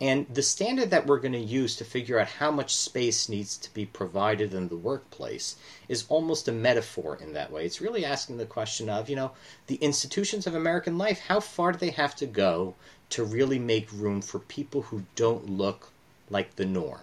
And 0.00 0.26
the 0.32 0.42
standard 0.42 0.90
that 0.90 1.08
we're 1.08 1.18
going 1.18 1.32
to 1.32 1.38
use 1.38 1.74
to 1.76 1.84
figure 1.84 2.20
out 2.20 2.28
how 2.28 2.52
much 2.52 2.76
space 2.76 3.28
needs 3.28 3.58
to 3.58 3.74
be 3.74 3.84
provided 3.84 4.54
in 4.54 4.68
the 4.68 4.76
workplace 4.76 5.56
is 5.88 6.06
almost 6.08 6.46
a 6.46 6.52
metaphor 6.52 7.18
in 7.20 7.32
that 7.32 7.50
way. 7.50 7.66
It's 7.66 7.80
really 7.80 8.04
asking 8.04 8.36
the 8.36 8.46
question 8.46 8.88
of, 8.88 9.10
you 9.10 9.16
know, 9.16 9.32
the 9.66 9.74
institutions 9.76 10.46
of 10.46 10.54
American 10.54 10.96
life, 10.96 11.18
how 11.18 11.40
far 11.40 11.72
do 11.72 11.78
they 11.78 11.90
have 11.90 12.14
to 12.16 12.26
go 12.26 12.76
to 13.10 13.24
really 13.24 13.58
make 13.58 13.92
room 13.92 14.22
for 14.22 14.38
people 14.38 14.82
who 14.82 15.02
don't 15.16 15.50
look 15.50 15.90
like 16.30 16.54
the 16.54 16.64
norm? 16.64 17.00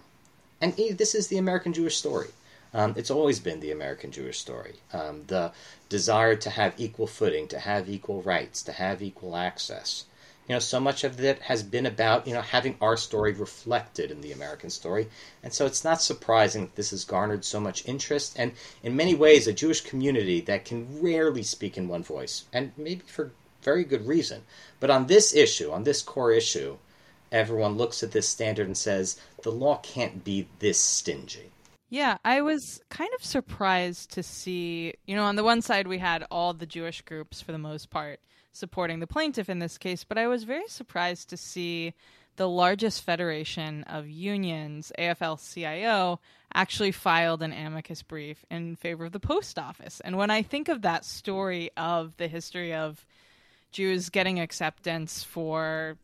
And 0.61 0.73
this 0.73 1.13
is 1.13 1.27
the 1.27 1.37
American 1.37 1.73
Jewish 1.73 1.97
story. 1.97 2.29
Um, 2.77 2.93
it's 2.95 3.11
always 3.11 3.39
been 3.39 3.59
the 3.59 3.71
American 3.71 4.11
Jewish 4.11 4.39
story. 4.39 4.75
Um, 4.93 5.23
the 5.27 5.51
desire 5.89 6.35
to 6.37 6.49
have 6.49 6.73
equal 6.77 7.07
footing, 7.07 7.47
to 7.49 7.59
have 7.59 7.89
equal 7.89 8.21
rights, 8.21 8.61
to 8.63 8.71
have 8.71 9.01
equal 9.01 9.35
access 9.35 10.05
you 10.47 10.55
know, 10.55 10.59
so 10.59 10.79
much 10.79 11.03
of 11.03 11.19
it 11.19 11.41
has 11.41 11.61
been 11.61 11.85
about, 11.85 12.25
you 12.25 12.33
know, 12.33 12.41
having 12.41 12.77
our 12.79 12.95
story 12.95 13.33
reflected 13.33 14.11
in 14.11 14.21
the 14.21 14.31
American 14.31 14.69
story. 14.69 15.09
And 15.43 15.51
so 15.53 15.65
it's 15.65 15.83
not 15.83 16.01
surprising 16.01 16.61
that 16.61 16.75
this 16.75 16.91
has 16.91 17.03
garnered 17.03 17.43
so 17.43 17.59
much 17.59 17.85
interest 17.85 18.39
and, 18.39 18.53
in 18.81 18.95
many 18.95 19.13
ways, 19.13 19.45
a 19.45 19.51
Jewish 19.51 19.81
community 19.81 20.39
that 20.41 20.63
can 20.63 21.01
rarely 21.01 21.43
speak 21.43 21.77
in 21.77 21.89
one 21.89 22.03
voice, 22.03 22.45
and 22.53 22.71
maybe 22.77 23.01
for 23.05 23.31
very 23.61 23.83
good 23.83 24.07
reason. 24.07 24.43
But 24.79 24.89
on 24.89 25.07
this 25.07 25.35
issue, 25.35 25.69
on 25.71 25.83
this 25.83 26.01
core 26.01 26.31
issue, 26.31 26.77
everyone 27.29 27.75
looks 27.75 28.01
at 28.01 28.11
this 28.11 28.29
standard 28.29 28.67
and 28.67 28.77
says, 28.77 29.19
the 29.43 29.51
law 29.51 29.79
can't 29.79 30.23
be 30.23 30.47
this 30.59 30.79
stingy. 30.79 31.51
Yeah, 31.89 32.17
I 32.25 32.41
was 32.41 32.81
kind 32.89 33.09
of 33.17 33.23
surprised 33.23 34.11
to 34.11 34.23
see, 34.23 34.93
you 35.05 35.15
know, 35.15 35.23
on 35.23 35.37
the 35.37 35.43
one 35.43 35.61
side 35.61 35.87
we 35.87 35.99
had 35.99 36.25
all 36.29 36.53
the 36.53 36.65
Jewish 36.65 37.01
groups 37.01 37.41
for 37.41 37.53
the 37.53 37.57
most 37.57 37.89
part 37.89 38.19
supporting 38.51 38.99
the 38.99 39.07
plaintiff 39.07 39.49
in 39.49 39.59
this 39.59 39.77
case, 39.77 40.03
but 40.03 40.17
I 40.17 40.27
was 40.27 40.43
very 40.43 40.67
surprised 40.67 41.29
to 41.29 41.37
see 41.37 41.93
the 42.35 42.49
largest 42.49 43.03
federation 43.03 43.83
of 43.83 44.09
unions, 44.09 44.91
AFL 44.99 45.37
CIO, 45.53 46.19
actually 46.53 46.91
filed 46.91 47.41
an 47.41 47.53
amicus 47.53 48.03
brief 48.03 48.45
in 48.49 48.75
favor 48.75 49.05
of 49.05 49.11
the 49.11 49.19
post 49.19 49.57
office. 49.57 50.01
And 50.01 50.17
when 50.17 50.29
I 50.29 50.41
think 50.41 50.69
of 50.69 50.81
that 50.81 51.05
story 51.05 51.71
of 51.77 52.15
the 52.17 52.27
history 52.27 52.73
of 52.73 53.05
Jews 53.71 54.09
getting 54.09 54.39
acceptance 54.39 55.23
for 55.23 55.97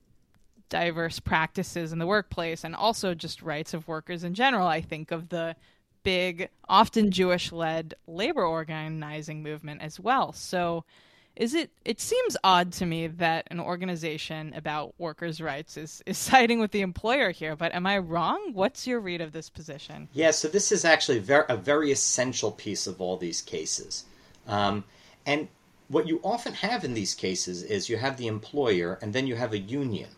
diverse 0.69 1.19
practices 1.19 1.91
in 1.91 1.99
the 1.99 2.07
workplace 2.07 2.63
and 2.63 2.75
also 2.75 3.13
just 3.13 3.41
rights 3.41 3.73
of 3.73 3.87
workers 3.87 4.23
in 4.23 4.33
general, 4.33 4.67
I 4.67 4.81
think 4.81 5.11
of 5.11 5.29
the 5.29 5.55
big, 6.03 6.49
often 6.67 7.11
Jewish 7.11 7.51
led 7.51 7.95
labor 8.07 8.45
organizing 8.45 9.43
movement 9.43 9.81
as 9.81 9.99
well. 9.99 10.33
So 10.33 10.83
is 11.35 11.55
it 11.55 11.71
it 11.83 11.99
seems 11.99 12.37
odd 12.43 12.71
to 12.73 12.85
me 12.85 13.07
that 13.07 13.47
an 13.49 13.59
organization 13.59 14.53
about 14.53 14.93
workers 14.99 15.41
rights 15.41 15.77
is 15.77 16.03
is 16.05 16.17
siding 16.29 16.59
with 16.59 16.71
the 16.71 16.81
employer 16.81 17.31
here 17.31 17.55
but 17.55 17.73
am 17.73 17.87
i 17.87 17.97
wrong? 17.97 18.51
What's 18.53 18.85
your 18.85 18.99
read 18.99 19.21
of 19.21 19.31
this 19.31 19.49
position? 19.49 20.09
Yeah 20.13 20.31
so 20.31 20.47
this 20.47 20.71
is 20.71 20.85
actually 20.85 21.19
very, 21.19 21.45
a 21.49 21.57
very 21.57 21.91
essential 21.91 22.51
piece 22.51 22.85
of 22.85 23.01
all 23.01 23.17
these 23.17 23.41
cases. 23.41 24.05
Um, 24.47 24.83
and 25.25 25.47
what 25.87 26.07
you 26.07 26.19
often 26.23 26.53
have 26.53 26.83
in 26.83 26.93
these 26.93 27.15
cases 27.15 27.63
is 27.63 27.89
you 27.89 27.97
have 27.97 28.17
the 28.17 28.27
employer 28.27 28.99
and 29.01 29.13
then 29.13 29.27
you 29.27 29.35
have 29.35 29.53
a 29.53 29.57
union. 29.57 30.09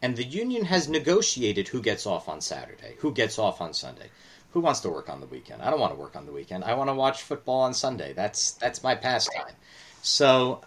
And 0.00 0.16
the 0.16 0.24
union 0.24 0.64
has 0.66 0.88
negotiated 0.88 1.68
who 1.68 1.80
gets 1.80 2.06
off 2.06 2.28
on 2.28 2.40
saturday 2.42 2.96
who 2.98 3.12
gets 3.12 3.38
off 3.38 3.60
on 3.62 3.72
sunday 3.72 4.10
who 4.52 4.60
wants 4.60 4.80
to 4.80 4.88
work 4.88 5.08
on 5.08 5.20
the 5.20 5.26
weekend 5.26 5.62
i 5.62 5.70
don't 5.70 5.80
want 5.80 5.92
to 5.92 5.98
work 5.98 6.16
on 6.16 6.26
the 6.26 6.32
weekend 6.32 6.64
i 6.64 6.74
want 6.74 6.88
to 6.88 6.94
watch 6.94 7.22
football 7.22 7.60
on 7.60 7.74
sunday 7.74 8.12
that's 8.12 8.52
that's 8.52 8.82
my 8.82 8.94
pastime 8.94 9.54
so 10.02 10.60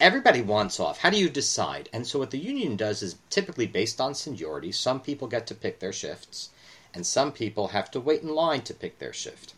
everybody 0.00 0.40
wants 0.40 0.78
off. 0.78 0.98
How 0.98 1.10
do 1.10 1.18
you 1.18 1.28
decide? 1.28 1.88
And 1.92 2.06
so 2.06 2.18
what 2.18 2.30
the 2.30 2.38
union 2.38 2.76
does 2.76 3.02
is 3.02 3.16
typically 3.30 3.66
based 3.66 4.00
on 4.00 4.14
seniority. 4.14 4.70
Some 4.72 5.00
people 5.00 5.26
get 5.28 5.46
to 5.48 5.54
pick 5.54 5.80
their 5.80 5.92
shifts, 5.92 6.50
and 6.94 7.06
some 7.06 7.32
people 7.32 7.68
have 7.68 7.90
to 7.92 8.00
wait 8.00 8.22
in 8.22 8.28
line 8.28 8.62
to 8.62 8.74
pick 8.74 8.98
their 8.98 9.12
shift. 9.12 9.54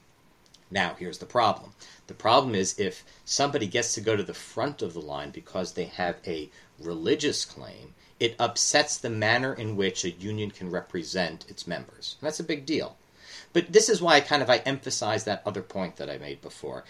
Now, 0.71 0.95
here's 0.99 1.19
the 1.19 1.27
problem. 1.27 1.75
The 2.07 2.15
problem 2.15 2.55
is 2.55 2.79
if 2.79 3.05
somebody 3.25 3.67
gets 3.67 3.93
to 3.95 4.01
go 4.01 4.17
to 4.17 4.23
the 4.23 4.35
front 4.35 4.83
of 4.83 4.95
the 4.95 5.01
line 5.01 5.31
because 5.31 5.73
they 5.73 5.87
have 5.87 6.17
a 6.27 6.49
religious 6.79 7.45
claim, 7.45 7.95
it 8.21 8.37
upsets 8.39 8.97
the 8.97 9.11
manner 9.11 9.53
in 9.53 9.77
which 9.77 10.05
a 10.05 10.11
union 10.11 10.51
can 10.51 10.71
represent 10.71 11.45
its 11.49 11.67
members. 11.67 12.17
And 12.21 12.27
that's 12.27 12.41
a 12.41 12.45
big 12.45 12.67
deal. 12.67 12.97
But 13.53 13.73
this 13.73 13.89
is 13.89 14.01
why 14.01 14.15
I 14.15 14.21
kind 14.21 14.43
of 14.43 14.51
I 14.51 14.59
emphasize 14.59 15.25
that 15.25 15.43
other 15.45 15.63
point 15.63 15.97
that 15.97 16.09
I 16.09 16.19
made 16.19 16.41
before. 16.41 16.85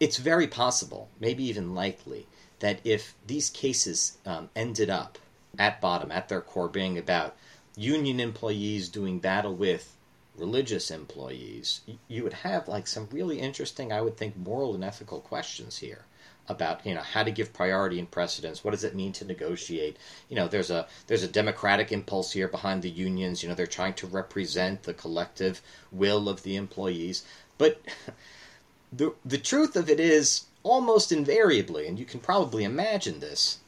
It's 0.00 0.16
very 0.16 0.46
possible, 0.46 1.08
maybe 1.20 1.44
even 1.44 1.74
likely, 1.74 2.26
that 2.60 2.80
if 2.84 3.14
these 3.26 3.50
cases 3.50 4.16
um, 4.24 4.48
ended 4.56 4.90
up 4.90 5.18
at 5.58 5.80
bottom, 5.80 6.10
at 6.10 6.28
their 6.28 6.40
core, 6.40 6.68
being 6.68 6.96
about 6.96 7.36
union 7.76 8.20
employees 8.20 8.88
doing 8.88 9.18
battle 9.18 9.54
with 9.54 9.94
religious 10.36 10.90
employees, 10.90 11.82
you 12.08 12.22
would 12.22 12.32
have 12.32 12.68
like 12.68 12.86
some 12.86 13.08
really 13.12 13.38
interesting, 13.38 13.92
I 13.92 14.00
would 14.00 14.16
think, 14.16 14.36
moral 14.36 14.74
and 14.74 14.84
ethical 14.84 15.20
questions 15.20 15.78
here 15.78 16.05
about 16.48 16.84
you 16.86 16.94
know 16.94 17.00
how 17.00 17.22
to 17.22 17.30
give 17.30 17.52
priority 17.52 17.98
and 17.98 18.10
precedence. 18.10 18.62
What 18.62 18.70
does 18.72 18.84
it 18.84 18.94
mean 18.94 19.12
to 19.14 19.24
negotiate? 19.24 19.96
You 20.28 20.36
know 20.36 20.48
there's 20.48 20.70
a 20.70 20.86
there's 21.06 21.22
a 21.22 21.28
democratic 21.28 21.92
impulse 21.92 22.32
here 22.32 22.48
behind 22.48 22.82
the 22.82 22.90
unions. 22.90 23.42
You 23.42 23.48
know 23.48 23.54
they're 23.54 23.66
trying 23.66 23.94
to 23.94 24.06
represent 24.06 24.82
the 24.84 24.94
collective 24.94 25.60
will 25.92 26.28
of 26.28 26.42
the 26.42 26.56
employees. 26.56 27.24
But 27.58 27.80
the 28.92 29.14
the 29.24 29.38
truth 29.38 29.76
of 29.76 29.90
it 29.90 30.00
is 30.00 30.46
almost 30.62 31.12
invariably 31.12 31.86
and 31.86 31.98
you 31.98 32.04
can 32.04 32.18
probably 32.18 32.64
imagine 32.64 33.20
this 33.20 33.58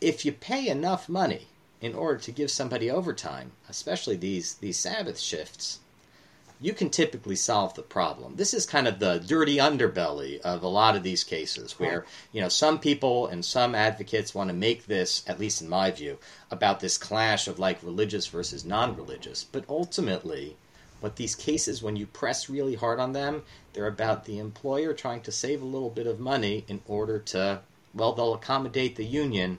if 0.00 0.24
you 0.24 0.30
pay 0.30 0.68
enough 0.68 1.08
money 1.08 1.48
in 1.80 1.94
order 1.94 2.18
to 2.18 2.30
give 2.30 2.50
somebody 2.50 2.88
overtime 2.88 3.50
especially 3.68 4.16
these 4.16 4.54
these 4.54 4.78
sabbath 4.78 5.18
shifts 5.18 5.80
you 6.62 6.74
can 6.74 6.90
typically 6.90 7.36
solve 7.36 7.72
the 7.74 7.82
problem. 7.82 8.36
This 8.36 8.52
is 8.52 8.66
kind 8.66 8.86
of 8.86 8.98
the 8.98 9.18
dirty 9.18 9.56
underbelly 9.56 10.40
of 10.40 10.62
a 10.62 10.68
lot 10.68 10.94
of 10.94 11.02
these 11.02 11.24
cases 11.24 11.78
where, 11.78 12.04
you 12.32 12.42
know, 12.42 12.50
some 12.50 12.78
people 12.78 13.26
and 13.28 13.42
some 13.42 13.74
advocates 13.74 14.34
want 14.34 14.50
to 14.50 14.54
make 14.54 14.84
this, 14.86 15.24
at 15.26 15.40
least 15.40 15.62
in 15.62 15.70
my 15.70 15.90
view, 15.90 16.18
about 16.50 16.80
this 16.80 16.98
clash 16.98 17.48
of 17.48 17.58
like 17.58 17.82
religious 17.82 18.26
versus 18.26 18.64
non 18.66 18.94
religious. 18.94 19.42
But 19.42 19.64
ultimately, 19.70 20.56
what 21.00 21.16
these 21.16 21.34
cases, 21.34 21.82
when 21.82 21.96
you 21.96 22.06
press 22.06 22.50
really 22.50 22.74
hard 22.74 23.00
on 23.00 23.14
them, 23.14 23.42
they're 23.72 23.86
about 23.86 24.26
the 24.26 24.38
employer 24.38 24.92
trying 24.92 25.22
to 25.22 25.32
save 25.32 25.62
a 25.62 25.66
little 25.66 25.88
bit 25.88 26.06
of 26.06 26.20
money 26.20 26.66
in 26.68 26.82
order 26.86 27.18
to, 27.18 27.60
well, 27.94 28.12
they'll 28.12 28.34
accommodate 28.34 28.96
the 28.96 29.06
union, 29.06 29.58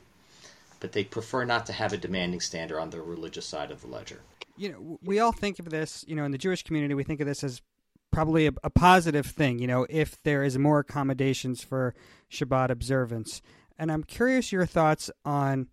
but 0.80 0.92
they 0.92 1.04
prefer 1.04 1.46
not 1.46 1.66
to 1.66 1.74
have 1.74 1.94
a 1.94 1.98
demanding 1.98 2.42
standard 2.42 2.80
on 2.80 2.92
the 2.92 3.02
religious 3.02 3.48
side 3.48 3.72
of 3.72 3.82
the 3.82 3.88
ledger 3.88 4.20
you 4.62 4.72
know, 4.72 5.00
we 5.02 5.20
all 5.20 5.32
think 5.32 5.58
of 5.58 5.70
this, 5.70 6.06
you 6.08 6.16
know, 6.16 6.24
in 6.24 6.32
the 6.32 6.38
Jewish 6.38 6.64
community, 6.64 6.94
we 6.94 7.04
think 7.04 7.20
of 7.20 7.26
this 7.26 7.44
as 7.44 7.64
probably 8.12 8.46
a, 8.46 8.52
a, 8.64 8.70
positive 8.70 9.26
thing, 9.26 9.58
you 9.58 9.66
know, 9.66 9.88
if 9.90 10.22
there 10.22 10.44
is 10.44 10.58
more 10.58 10.80
accommodations 10.80 11.64
for 11.64 11.96
Shabbat 12.30 12.70
observance. 12.70 13.42
And 13.80 13.92
I'm 13.92 14.04
curious 14.04 14.52
your 14.52 14.68
thoughts 14.68 15.10
on 15.26 15.68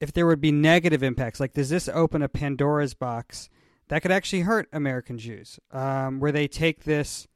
if 0.00 0.12
there 0.12 0.26
would 0.26 0.40
be 0.40 0.52
negative 0.52 1.02
impacts. 1.02 1.40
Like, 1.40 1.54
does 1.54 1.70
this 1.70 1.88
open 1.88 2.20
a 2.20 2.28
Pandora's 2.28 2.92
box 2.92 3.48
that 3.88 4.02
could 4.02 4.10
actually 4.10 4.42
hurt 4.42 4.68
American 4.70 5.16
Jews, 5.16 5.58
um, 5.70 6.20
where 6.20 6.32
they 6.32 6.46
take 6.46 6.84
this 6.84 7.26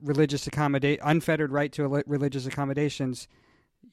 religious 0.00 0.46
accommodate 0.46 1.00
unfettered 1.02 1.50
right 1.50 1.72
to 1.72 2.02
religious 2.06 2.46
accommodations, 2.46 3.26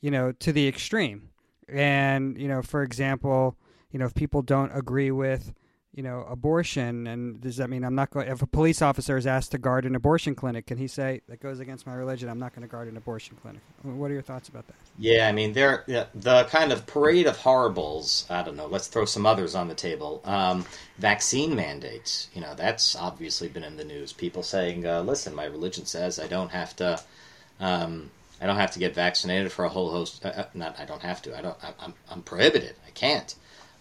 you 0.01 0.11
know, 0.11 0.31
to 0.31 0.53
the 0.53 0.67
extreme. 0.67 1.29
And 1.67 2.39
you 2.39 2.47
know, 2.47 2.61
for 2.61 2.83
example, 2.83 3.57
you 3.91 3.97
know, 3.97 4.05
if 4.05 4.13
people 4.13 4.43
don't 4.43 4.71
agree 4.75 5.11
with 5.11 5.53
you 5.97 6.03
know, 6.03 6.27
abortion, 6.29 7.07
and 7.07 7.41
does 7.41 7.57
that 7.57 7.71
mean 7.71 7.83
I'm 7.83 7.95
not 7.95 8.11
going? 8.11 8.27
If 8.27 8.43
a 8.43 8.47
police 8.47 8.83
officer 8.83 9.17
is 9.17 9.25
asked 9.25 9.49
to 9.51 9.57
guard 9.57 9.83
an 9.83 9.95
abortion 9.95 10.35
clinic, 10.35 10.67
can 10.67 10.77
he 10.77 10.87
say 10.87 11.21
that 11.27 11.41
goes 11.41 11.59
against 11.59 11.87
my 11.87 11.95
religion? 11.95 12.29
I'm 12.29 12.37
not 12.37 12.53
going 12.53 12.61
to 12.61 12.71
guard 12.71 12.87
an 12.87 12.97
abortion 12.97 13.35
clinic. 13.41 13.61
What 13.81 14.11
are 14.11 14.13
your 14.13 14.21
thoughts 14.21 14.47
about 14.47 14.67
that? 14.67 14.75
Yeah, 14.99 15.27
I 15.27 15.31
mean, 15.31 15.53
there 15.53 15.83
the 15.87 16.43
kind 16.51 16.71
of 16.71 16.85
parade 16.85 17.25
of 17.25 17.37
horribles. 17.37 18.27
I 18.29 18.43
don't 18.43 18.55
know. 18.55 18.67
Let's 18.67 18.87
throw 18.87 19.05
some 19.05 19.25
others 19.25 19.55
on 19.55 19.69
the 19.69 19.73
table. 19.73 20.21
Um, 20.23 20.65
vaccine 20.99 21.55
mandates. 21.55 22.29
You 22.35 22.41
know, 22.41 22.53
that's 22.53 22.95
obviously 22.95 23.47
been 23.47 23.63
in 23.63 23.75
the 23.75 23.83
news. 23.83 24.13
People 24.13 24.43
saying, 24.43 24.85
uh, 24.85 25.01
"Listen, 25.01 25.33
my 25.33 25.45
religion 25.45 25.87
says 25.87 26.19
I 26.19 26.27
don't 26.27 26.51
have 26.51 26.75
to." 26.75 27.01
Um, 27.59 28.11
I 28.39 28.45
don't 28.45 28.57
have 28.57 28.69
to 28.73 28.79
get 28.79 28.93
vaccinated 28.93 29.51
for 29.51 29.65
a 29.65 29.69
whole 29.69 29.89
host. 29.89 30.23
Uh, 30.23 30.29
uh 30.29 30.43
not 30.53 30.79
I 30.79 30.85
don't 30.85 31.01
have 31.01 31.23
to. 31.23 31.35
I 31.35 31.41
don't. 31.41 31.57
I, 31.63 31.73
I'm, 31.79 31.95
I'm 32.11 32.21
prohibited. 32.21 32.75
I 32.85 32.91
can't 32.91 33.33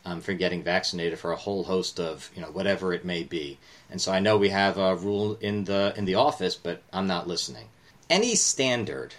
um, 0.06 0.20
for 0.20 0.32
getting 0.34 0.62
vaccinated 0.62 1.18
for 1.18 1.32
a 1.32 1.36
whole 1.36 1.64
host 1.64 1.98
of 1.98 2.30
you 2.34 2.40
know 2.40 2.48
whatever 2.48 2.92
it 2.92 3.04
may 3.04 3.24
be. 3.24 3.58
And 3.90 4.00
so 4.00 4.12
I 4.12 4.20
know 4.20 4.38
we 4.38 4.50
have 4.50 4.78
a 4.78 4.94
rule 4.94 5.36
in 5.40 5.64
the 5.64 5.92
in 5.96 6.04
the 6.04 6.14
office, 6.14 6.54
but 6.54 6.80
I'm 6.92 7.08
not 7.08 7.26
listening. 7.26 7.66
Any 8.08 8.36
standard 8.36 9.14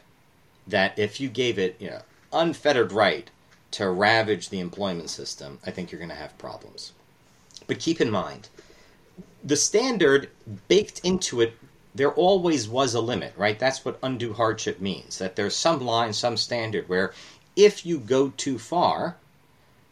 that 0.66 0.98
if 0.98 1.20
you 1.20 1.28
gave 1.28 1.60
it 1.60 1.76
you 1.80 1.90
know 1.90 2.02
unfettered 2.32 2.94
right 2.94 3.30
to 3.72 3.90
ravage 3.90 4.50
the 4.50 4.62
employment 4.62 5.10
system, 5.10 5.60
I 5.66 5.72
think 5.72 5.92
you're 5.92 6.00
going 6.00 6.10
to 6.10 6.16
have 6.16 6.38
problems. 6.38 6.94
But 7.68 7.80
keep 7.80 8.00
in 8.00 8.10
mind, 8.10 8.48
the 9.44 9.58
standard 9.58 10.30
baked 10.70 11.02
into 11.04 11.42
it 11.42 11.58
there 11.94 12.14
always 12.14 12.70
was 12.70 12.94
a 12.94 13.02
limit, 13.02 13.34
right? 13.36 13.58
That's 13.58 13.84
what 13.84 14.00
undue 14.04 14.34
hardship 14.34 14.80
means. 14.80 15.18
That 15.18 15.36
there's 15.36 15.56
some 15.56 15.82
line, 15.82 16.14
some 16.14 16.38
standard 16.38 16.88
where 16.88 17.12
if 17.56 17.86
you 17.86 17.98
go 18.00 18.30
too 18.38 18.60
far, 18.60 19.18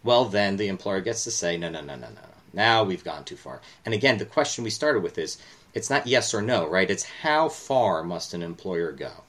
well, 0.06 0.26
then 0.26 0.56
the 0.56 0.68
employer 0.68 1.02
gets 1.02 1.24
to 1.24 1.32
say, 1.32 1.58
no, 1.58 1.68
no, 1.68 1.82
no, 1.82 1.96
no, 1.96 2.08
no. 2.08 2.13
No. 2.13 2.30
Now 2.54 2.84
we've 2.84 3.04
gone 3.04 3.26
too 3.26 3.36
far. 3.36 3.60
And 3.84 3.94
again, 3.94 4.20
the 4.20 4.26
question 4.26 4.63
we 4.63 4.70
started 4.70 5.02
with 5.02 5.18
is 5.18 5.39
it's 5.74 5.89
not 5.89 6.06
yes 6.06 6.32
or 6.32 6.44
no, 6.44 6.68
right? 6.68 6.91
It's 6.91 7.04
how 7.24 7.50
far 7.50 8.04
must 8.04 8.34
an 8.36 8.44
employer 8.44 8.91
go? 8.91 9.24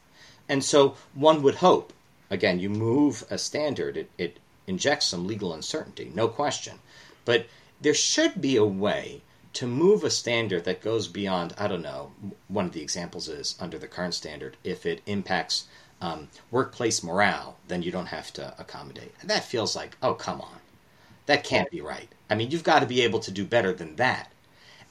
And 0.50 0.62
so 0.62 0.96
one 1.14 1.42
would 1.42 1.56
hope, 1.56 1.94
again, 2.30 2.60
you 2.60 2.68
move 2.68 3.24
a 3.30 3.38
standard, 3.38 3.96
it, 3.96 4.10
it 4.18 4.38
injects 4.66 5.06
some 5.06 5.26
legal 5.26 5.54
uncertainty, 5.54 6.12
no 6.14 6.28
question. 6.28 6.78
But 7.24 7.46
there 7.80 7.94
should 7.94 8.42
be 8.42 8.56
a 8.56 8.64
way 8.64 9.22
to 9.54 9.66
move 9.66 10.04
a 10.04 10.10
standard 10.10 10.64
that 10.64 10.82
goes 10.82 11.08
beyond, 11.08 11.54
I 11.56 11.68
don't 11.68 11.82
know, 11.82 12.12
one 12.48 12.66
of 12.66 12.72
the 12.72 12.82
examples 12.82 13.28
is 13.28 13.56
under 13.58 13.78
the 13.78 13.88
current 13.88 14.12
standard, 14.12 14.58
if 14.62 14.84
it 14.84 15.00
impacts 15.06 15.64
um, 16.02 16.28
workplace 16.50 17.02
morale, 17.02 17.56
then 17.66 17.82
you 17.82 17.90
don't 17.90 18.06
have 18.06 18.30
to 18.34 18.54
accommodate. 18.58 19.14
And 19.22 19.30
that 19.30 19.44
feels 19.44 19.74
like, 19.74 19.96
oh, 20.02 20.12
come 20.12 20.42
on. 20.42 20.58
That 21.26 21.44
can't 21.44 21.70
be 21.70 21.80
right. 21.80 22.08
I 22.30 22.34
mean, 22.34 22.50
you've 22.50 22.64
got 22.64 22.80
to 22.80 22.86
be 22.86 23.02
able 23.02 23.20
to 23.20 23.30
do 23.30 23.44
better 23.44 23.72
than 23.72 23.96
that. 23.96 24.32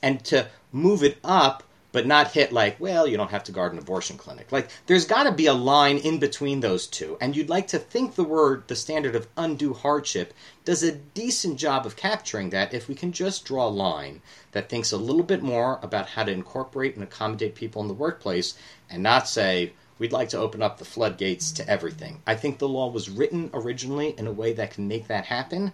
And 0.02 0.24
to 0.26 0.48
move 0.72 1.04
it 1.04 1.18
up, 1.24 1.64
but 1.92 2.06
not 2.06 2.34
hit 2.34 2.52
like, 2.52 2.78
well, 2.78 3.08
you 3.08 3.16
don't 3.16 3.32
have 3.32 3.46
to 3.46 3.54
guard 3.54 3.72
an 3.72 3.80
abortion 3.80 4.18
clinic. 4.18 4.52
Like, 4.52 4.68
there's 4.86 5.06
got 5.06 5.24
to 5.24 5.32
be 5.32 5.46
a 5.46 5.54
line 5.54 5.98
in 5.98 6.20
between 6.20 6.60
those 6.60 6.88
two. 6.88 7.18
And 7.22 7.34
you'd 7.36 7.50
like 7.50 7.68
to 7.68 7.80
think 7.80 8.16
the 8.16 8.26
word, 8.26 8.68
the 8.68 8.76
standard 8.76 9.16
of 9.16 9.30
undue 9.38 9.74
hardship, 9.74 10.34
does 10.66 10.84
a 10.84 10.92
decent 10.92 11.58
job 11.58 11.86
of 11.86 11.96
capturing 11.96 12.50
that 12.50 12.74
if 12.74 12.90
we 12.90 12.96
can 12.96 13.14
just 13.14 13.46
draw 13.46 13.66
a 13.66 13.70
line 13.70 14.22
that 14.52 14.68
thinks 14.68 14.92
a 14.92 14.98
little 14.98 15.24
bit 15.24 15.42
more 15.42 15.80
about 15.82 16.10
how 16.10 16.26
to 16.26 16.34
incorporate 16.34 16.96
and 16.96 17.04
accommodate 17.04 17.56
people 17.56 17.82
in 17.82 17.88
the 17.88 17.94
workplace 17.94 18.56
and 18.90 19.02
not 19.02 19.30
say, 19.30 19.72
we'd 19.98 20.12
like 20.12 20.28
to 20.30 20.38
open 20.38 20.62
up 20.62 20.78
the 20.78 20.86
floodgates 20.86 21.54
to 21.54 21.70
everything. 21.70 22.22
I 22.28 22.36
think 22.36 22.60
the 22.60 22.68
law 22.68 22.90
was 22.90 23.10
written 23.10 23.50
originally 23.54 24.14
in 24.18 24.28
a 24.28 24.34
way 24.34 24.52
that 24.52 24.72
can 24.72 24.90
make 24.90 25.08
that 25.08 25.24
happen 25.24 25.72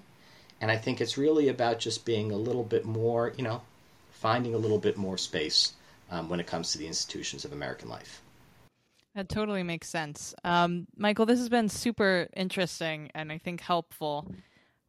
and 0.62 0.70
I 0.70 0.78
think 0.78 1.02
it's 1.02 1.18
really 1.18 1.50
about 1.50 1.80
just 1.80 2.06
being 2.06 2.32
a 2.32 2.38
little 2.38 2.64
bit 2.64 2.86
more, 2.86 3.34
you 3.36 3.44
know, 3.44 3.62
finding 4.12 4.54
a 4.54 4.58
little 4.58 4.78
bit 4.78 4.96
more 4.96 5.18
space 5.18 5.74
um, 6.12 6.30
when 6.30 6.40
it 6.40 6.46
comes 6.46 6.72
to 6.72 6.78
the 6.78 6.88
institutions 6.88 7.44
of 7.44 7.52
American 7.52 7.90
life. 7.90 8.22
That 9.16 9.28
totally 9.28 9.64
makes 9.64 9.90
sense. 9.90 10.34
Um, 10.44 10.88
Michael, 10.96 11.26
this 11.26 11.40
has 11.40 11.50
been 11.50 11.68
super 11.68 12.30
interesting 12.36 13.10
and 13.16 13.32
I 13.32 13.40
think 13.40 13.60
helpful. 13.60 14.32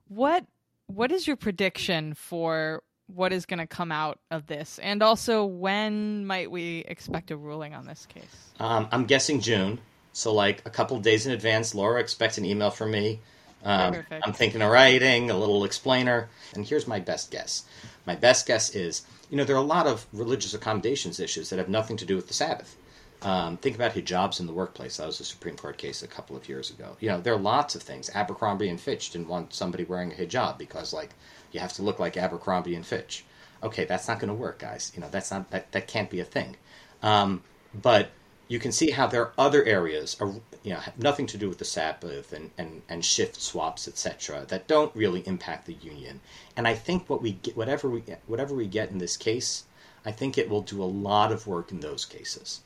What 0.09 0.45
what 0.87 1.11
is 1.11 1.27
your 1.27 1.37
prediction 1.37 2.13
for 2.13 2.83
what 3.07 3.33
is 3.33 3.47
going 3.47 3.59
to 3.59 3.67
come 3.67 3.91
out 3.91 4.19
of 4.31 4.47
this? 4.47 4.79
And 4.83 5.03
also, 5.03 5.45
when 5.45 6.27
might 6.27 6.51
we 6.51 6.85
expect 6.87 7.31
a 7.31 7.37
ruling 7.37 7.75
on 7.75 7.87
this 7.87 8.07
case? 8.07 8.51
Um, 8.61 8.89
I'm 8.93 9.07
guessing 9.07 9.41
June. 9.41 9.79
So, 10.13 10.35
like 10.35 10.61
a 10.67 10.71
couple 10.71 10.99
days 11.01 11.27
in 11.27 11.33
advance, 11.33 11.75
Laura 11.75 11.99
expects 11.99 12.37
an 12.37 12.45
email 12.45 12.71
from 12.71 12.91
me 12.91 13.21
um, 13.65 14.05
I'm 14.11 14.33
thinking 14.33 14.63
of 14.63 14.71
writing 14.71 15.31
a 15.31 15.37
little 15.37 15.65
explainer. 15.65 16.29
And 16.55 16.67
here's 16.67 16.87
my 16.87 17.01
best 17.01 17.31
guess. 17.31 17.65
My 18.07 18.15
best 18.15 18.47
guess 18.47 18.75
is, 18.75 19.03
you 19.31 19.37
know, 19.37 19.45
there 19.45 19.57
are 19.57 19.61
a 19.61 19.63
lot 19.63 19.87
of 19.87 20.07
religious 20.13 20.55
accommodations 20.55 21.21
issues 21.21 21.51
that 21.51 21.59
have 21.59 21.69
nothing 21.69 21.97
to 21.99 22.05
do 22.05 22.17
with 22.17 22.29
the 22.29 22.35
Sabbath. 22.35 22.77
Um, 23.23 23.57
think 23.57 23.77
about 23.77 23.93
hijabs 23.93 24.41
in 24.41 24.47
the 24.47 24.53
workplace. 24.53 24.97
That 24.97 25.07
was 25.07 25.21
a 25.21 25.25
Supreme 25.25 25.57
Court 25.57 25.79
case 25.79 26.03
a 26.03 26.09
couple 26.09 26.37
of 26.37 26.49
years 26.49 26.71
ago. 26.71 26.97
You 26.99 27.09
know, 27.09 27.21
there 27.21 27.35
are 27.35 27.39
lots 27.39 27.77
of 27.77 27.83
things. 27.83 28.11
Abercrombie 28.13 28.69
and 28.69 28.81
Fitch 28.81 29.11
didn't 29.11 29.29
want 29.29 29.55
somebody 29.55 29.85
wearing 29.85 30.13
a 30.13 30.17
hijab 30.17 30.59
because, 30.59 30.93
like, 30.93 31.11
you 31.53 31.61
have 31.61 31.73
to 31.75 31.83
look 31.83 32.01
like 32.01 32.17
Abercrombie 32.17 32.75
and 32.75 32.85
Fitch. 32.85 33.25
Okay, 33.63 33.85
that's 33.85 34.09
not 34.09 34.19
going 34.19 34.29
to 34.29 34.35
work, 34.35 34.59
guys. 34.59 34.91
You 34.95 35.01
know, 35.01 35.09
that's 35.09 35.31
not 35.31 35.51
that 35.53 35.71
that 35.71 35.87
can't 35.87 36.11
be 36.11 36.19
a 36.19 36.25
thing. 36.25 36.57
Um, 37.01 37.43
but 37.73 38.11
you 38.49 38.59
can 38.59 38.73
see 38.73 38.91
how 38.91 39.07
there 39.07 39.23
are 39.23 39.33
other 39.39 39.65
areas, 39.65 40.17
you 40.63 40.73
know, 40.73 40.81
have 40.81 40.99
nothing 40.99 41.27
to 41.27 41.39
do 41.39 41.49
with 41.49 41.59
the 41.59 41.65
Sabbath 41.65 42.33
and, 42.33 42.51
and, 42.59 42.83
and 42.89 43.05
shift 43.05 43.41
swaps, 43.41 43.89
etc., 43.89 44.45
that 44.49 44.67
don't 44.69 44.95
really 44.95 45.27
impact 45.27 45.67
the 45.67 45.75
union. 45.75 46.21
And 46.57 46.67
I 46.69 46.75
think 46.75 47.09
what 47.09 47.23
we 47.23 47.33
get, 47.33 47.57
whatever 47.57 47.89
we 47.89 48.03
whatever 48.27 48.55
we 48.55 48.67
get 48.67 48.91
in 48.91 48.99
this 48.99 49.17
case, 49.17 49.65
I 50.05 50.13
think 50.13 50.37
it 50.37 50.51
will 50.51 50.63
do 50.63 50.83
a 50.83 50.85
lot 50.85 51.33
of 51.33 51.47
work 51.47 51.71
in 51.71 51.81
those 51.81 52.05
cases. 52.05 52.61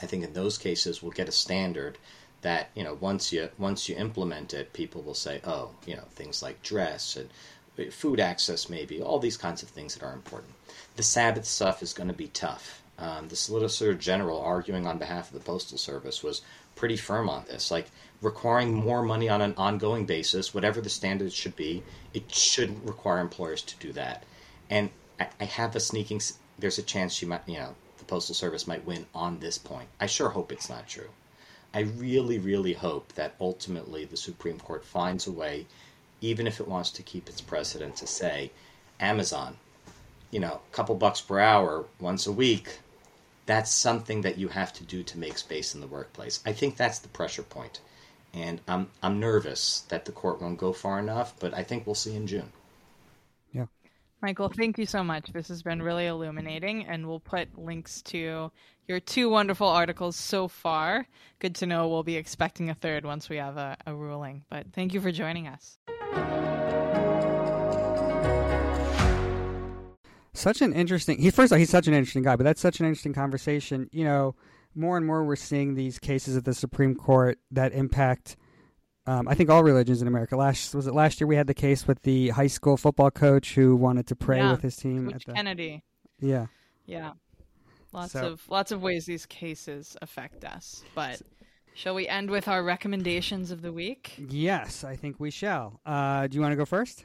I 0.00 0.06
think 0.06 0.24
in 0.24 0.32
those 0.32 0.58
cases 0.58 1.02
we'll 1.02 1.12
get 1.12 1.28
a 1.28 1.32
standard 1.32 1.98
that 2.42 2.70
you 2.74 2.84
know 2.84 2.94
once 2.94 3.32
you 3.32 3.50
once 3.58 3.88
you 3.88 3.96
implement 3.96 4.54
it, 4.54 4.72
people 4.72 5.02
will 5.02 5.14
say, 5.14 5.40
oh, 5.44 5.70
you 5.86 5.96
know, 5.96 6.04
things 6.14 6.42
like 6.42 6.62
dress 6.62 7.16
and 7.16 7.28
uh, 7.78 7.90
food 7.90 8.20
access, 8.20 8.70
maybe 8.70 9.02
all 9.02 9.18
these 9.18 9.36
kinds 9.36 9.62
of 9.62 9.68
things 9.68 9.94
that 9.94 10.04
are 10.04 10.12
important. 10.12 10.54
The 10.96 11.02
Sabbath 11.02 11.46
stuff 11.46 11.82
is 11.82 11.92
going 11.92 12.08
to 12.08 12.14
be 12.14 12.28
tough 12.28 12.83
um, 12.98 13.28
the 13.28 13.36
Solicitor 13.36 13.94
General, 13.94 14.40
arguing 14.40 14.86
on 14.86 14.98
behalf 14.98 15.28
of 15.28 15.34
the 15.34 15.44
Postal 15.44 15.78
Service, 15.78 16.22
was 16.22 16.42
pretty 16.76 16.96
firm 16.96 17.28
on 17.28 17.44
this. 17.46 17.70
Like 17.70 17.90
requiring 18.20 18.72
more 18.74 19.02
money 19.02 19.28
on 19.28 19.40
an 19.40 19.54
ongoing 19.56 20.06
basis, 20.06 20.54
whatever 20.54 20.80
the 20.80 20.90
standards 20.90 21.34
should 21.34 21.56
be, 21.56 21.82
it 22.12 22.32
shouldn't 22.32 22.84
require 22.84 23.18
employers 23.18 23.62
to 23.62 23.76
do 23.78 23.92
that. 23.92 24.24
And 24.70 24.90
I, 25.18 25.28
I 25.40 25.44
have 25.44 25.74
a 25.76 25.80
sneaking. 25.80 26.20
There's 26.58 26.78
a 26.78 26.82
chance 26.82 27.12
she 27.12 27.26
might, 27.26 27.48
you 27.48 27.58
know, 27.58 27.74
the 27.98 28.04
Postal 28.04 28.34
Service 28.34 28.66
might 28.66 28.86
win 28.86 29.06
on 29.14 29.38
this 29.38 29.58
point. 29.58 29.88
I 30.00 30.06
sure 30.06 30.28
hope 30.28 30.52
it's 30.52 30.68
not 30.68 30.88
true. 30.88 31.10
I 31.72 31.80
really, 31.80 32.38
really 32.38 32.74
hope 32.74 33.12
that 33.14 33.34
ultimately 33.40 34.04
the 34.04 34.16
Supreme 34.16 34.60
Court 34.60 34.84
finds 34.84 35.26
a 35.26 35.32
way, 35.32 35.66
even 36.20 36.46
if 36.46 36.60
it 36.60 36.68
wants 36.68 36.90
to 36.92 37.02
keep 37.02 37.28
its 37.28 37.40
precedent, 37.40 37.96
to 37.96 38.06
say, 38.06 38.52
Amazon, 39.00 39.56
you 40.30 40.38
know, 40.38 40.60
a 40.70 40.74
couple 40.74 40.94
bucks 40.94 41.20
per 41.20 41.40
hour 41.40 41.84
once 41.98 42.26
a 42.26 42.32
week, 42.32 42.78
that's 43.46 43.70
something 43.70 44.22
that 44.22 44.38
you 44.38 44.48
have 44.48 44.72
to 44.74 44.84
do 44.84 45.02
to 45.02 45.18
make 45.18 45.38
space 45.38 45.74
in 45.74 45.80
the 45.80 45.86
workplace. 45.86 46.40
I 46.46 46.52
think 46.52 46.76
that's 46.76 46.98
the 46.98 47.08
pressure 47.08 47.42
point. 47.42 47.80
And 48.32 48.60
I'm, 48.66 48.90
I'm 49.02 49.20
nervous 49.20 49.80
that 49.90 50.06
the 50.06 50.12
court 50.12 50.42
won't 50.42 50.58
go 50.58 50.72
far 50.72 50.98
enough, 50.98 51.34
but 51.38 51.54
I 51.54 51.62
think 51.62 51.86
we'll 51.86 51.94
see 51.94 52.16
in 52.16 52.26
June. 52.26 52.52
Yeah. 53.52 53.66
Michael, 54.20 54.48
thank 54.48 54.78
you 54.78 54.86
so 54.86 55.04
much. 55.04 55.32
This 55.32 55.48
has 55.48 55.62
been 55.62 55.80
really 55.80 56.06
illuminating, 56.06 56.86
and 56.86 57.06
we'll 57.06 57.20
put 57.20 57.56
links 57.56 58.02
to 58.02 58.50
your 58.88 59.00
two 59.00 59.28
wonderful 59.28 59.68
articles 59.68 60.16
so 60.16 60.48
far. 60.48 61.06
Good 61.38 61.54
to 61.56 61.66
know 61.66 61.88
we'll 61.88 62.02
be 62.02 62.16
expecting 62.16 62.70
a 62.70 62.74
third 62.74 63.04
once 63.04 63.28
we 63.28 63.36
have 63.36 63.56
a, 63.56 63.76
a 63.86 63.94
ruling. 63.94 64.44
But 64.50 64.72
thank 64.72 64.94
you 64.94 65.00
for 65.00 65.12
joining 65.12 65.46
us. 65.46 65.78
Such 70.34 70.60
an 70.62 70.72
interesting. 70.72 71.18
He 71.18 71.30
first 71.30 71.50
of 71.52 71.56
all, 71.56 71.58
he's 71.60 71.70
such 71.70 71.86
an 71.88 71.94
interesting 71.94 72.22
guy, 72.22 72.36
but 72.36 72.44
that's 72.44 72.60
such 72.60 72.80
an 72.80 72.86
interesting 72.86 73.12
conversation. 73.14 73.88
You 73.92 74.04
know, 74.04 74.34
more 74.74 74.96
and 74.96 75.06
more 75.06 75.24
we're 75.24 75.36
seeing 75.36 75.74
these 75.74 75.98
cases 75.98 76.36
at 76.36 76.44
the 76.44 76.52
Supreme 76.54 76.94
Court 76.94 77.38
that 77.52 77.72
impact. 77.72 78.36
Um, 79.06 79.28
I 79.28 79.34
think 79.34 79.50
all 79.50 79.62
religions 79.62 80.00
in 80.02 80.08
America. 80.08 80.36
Last 80.36 80.74
was 80.74 80.86
it 80.86 80.94
last 80.94 81.20
year 81.20 81.28
we 81.28 81.36
had 81.36 81.46
the 81.46 81.54
case 81.54 81.86
with 81.86 82.02
the 82.02 82.30
high 82.30 82.46
school 82.48 82.76
football 82.76 83.10
coach 83.10 83.54
who 83.54 83.76
wanted 83.76 84.06
to 84.08 84.16
pray 84.16 84.38
Yeah, 84.38 84.50
with 84.52 84.62
his 84.62 84.76
team. 84.76 85.06
Coach 85.10 85.14
at 85.14 85.26
the, 85.26 85.32
Kennedy. 85.34 85.84
yeah, 86.20 86.46
Yeah. 86.86 87.12
Lots 87.92 88.12
So- 88.12 88.32
of 88.32 88.48
lots 88.48 88.72
of 88.72 88.82
ways 88.82 89.06
these 89.06 89.24
cases 89.26 89.96
affect 90.02 90.44
us. 90.44 90.82
But 90.96 91.22
shall 91.74 91.94
we 91.94 92.08
end 92.08 92.28
with 92.28 92.48
our 92.48 92.64
recommendations 92.64 93.50
of 93.52 93.62
the 93.62 93.72
week? 93.72 94.14
yes, 94.18 94.82
I 94.82 94.96
think 94.96 95.20
we 95.20 95.30
shall. 95.30 95.80
Uh, 95.86 96.26
do 96.26 96.34
you 96.36 96.40
want 96.40 96.50
to 96.52 96.56
go 96.56 96.64
first? 96.64 97.04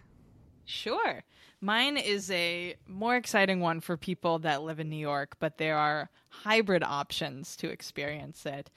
Sure. 0.70 1.24
Mine 1.62 1.98
is 1.98 2.30
a 2.30 2.76
more 2.88 3.16
exciting 3.16 3.60
one 3.60 3.80
for 3.80 3.98
people 3.98 4.38
that 4.40 4.62
live 4.62 4.80
in 4.80 4.88
New 4.90 4.96
York, 4.96 5.36
but 5.40 5.58
there 5.58 5.76
are 5.76 6.12
hybrid 6.30 6.84
options 6.84 7.56
to 7.58 7.70
experience 7.70 8.46
it. 8.46 8.70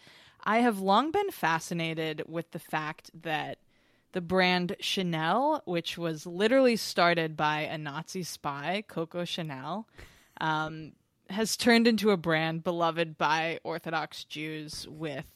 I 0.42 0.58
have 0.58 0.80
long 0.80 1.10
been 1.10 1.30
fascinated 1.30 2.24
with 2.26 2.50
the 2.52 2.58
fact 2.58 3.10
that 3.22 3.58
the 4.12 4.22
brand 4.22 4.74
Chanel, 4.80 5.62
which 5.66 5.98
was 5.98 6.26
literally 6.26 6.76
started 6.76 7.36
by 7.36 7.60
a 7.60 7.76
Nazi 7.76 8.22
spy, 8.22 8.84
Coco 8.88 9.26
Chanel, 9.26 9.86
um, 10.40 10.92
has 11.28 11.58
turned 11.58 11.86
into 11.86 12.10
a 12.10 12.16
brand 12.16 12.64
beloved 12.64 13.18
by 13.18 13.60
Orthodox 13.64 14.24
Jews 14.24 14.88
with 14.88 15.26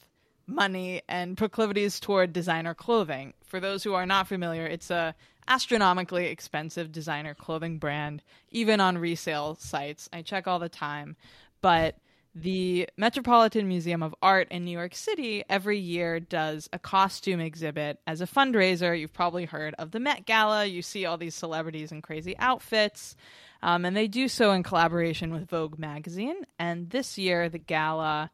money 0.46 1.02
and 1.06 1.36
proclivities 1.36 2.00
toward 2.00 2.32
designer 2.32 2.74
clothing. 2.74 3.34
For 3.44 3.60
those 3.60 3.84
who 3.84 3.92
are 3.94 4.06
not 4.06 4.26
familiar, 4.26 4.66
it's 4.66 4.90
a 4.90 5.14
astronomically 5.48 6.26
expensive 6.26 6.92
designer 6.92 7.34
clothing 7.34 7.78
brand, 7.78 8.22
even 8.50 8.80
on 8.80 8.98
resale 8.98 9.56
sites. 9.56 10.08
I 10.12 10.22
check 10.22 10.46
all 10.46 10.58
the 10.58 10.68
time, 10.68 11.16
but 11.60 11.96
the 12.34 12.86
Metropolitan 12.98 13.66
Museum 13.66 14.02
of 14.02 14.14
Art 14.20 14.48
in 14.50 14.66
New 14.66 14.70
York 14.70 14.94
City 14.94 15.42
every 15.48 15.78
year 15.78 16.20
does 16.20 16.68
a 16.70 16.78
costume 16.78 17.40
exhibit 17.40 17.98
as 18.06 18.20
a 18.20 18.26
fundraiser. 18.26 18.98
You've 18.98 19.14
probably 19.14 19.46
heard 19.46 19.74
of 19.78 19.90
the 19.90 20.00
Met 20.00 20.26
Gala. 20.26 20.66
You 20.66 20.82
see 20.82 21.06
all 21.06 21.16
these 21.16 21.34
celebrities 21.34 21.92
in 21.92 22.02
crazy 22.02 22.36
outfits. 22.38 23.16
Um, 23.62 23.86
and 23.86 23.96
they 23.96 24.06
do 24.06 24.28
so 24.28 24.52
in 24.52 24.62
collaboration 24.62 25.32
with 25.32 25.48
Vogue 25.48 25.78
magazine. 25.78 26.36
And 26.58 26.90
this 26.90 27.16
year, 27.16 27.48
the 27.48 27.58
gala 27.58 28.30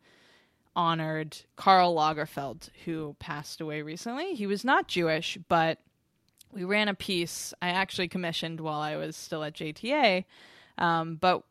honored 0.74 1.38
Karl 1.54 1.94
Lagerfeld, 1.94 2.70
who 2.84 3.14
passed 3.20 3.60
away 3.60 3.82
recently. 3.82 4.34
He 4.34 4.48
was 4.48 4.64
not 4.64 4.88
Jewish, 4.88 5.38
but 5.48 5.78
we 6.52 6.64
ran 6.64 6.88
a 6.88 6.94
piece 6.94 7.54
I 7.62 7.68
actually 7.68 8.08
commissioned 8.08 8.60
while 8.60 8.80
I 8.80 8.96
was 8.96 9.16
still 9.16 9.42
at 9.42 9.54
JTA. 9.54 10.24
Um, 10.78 11.16
but 11.16 11.42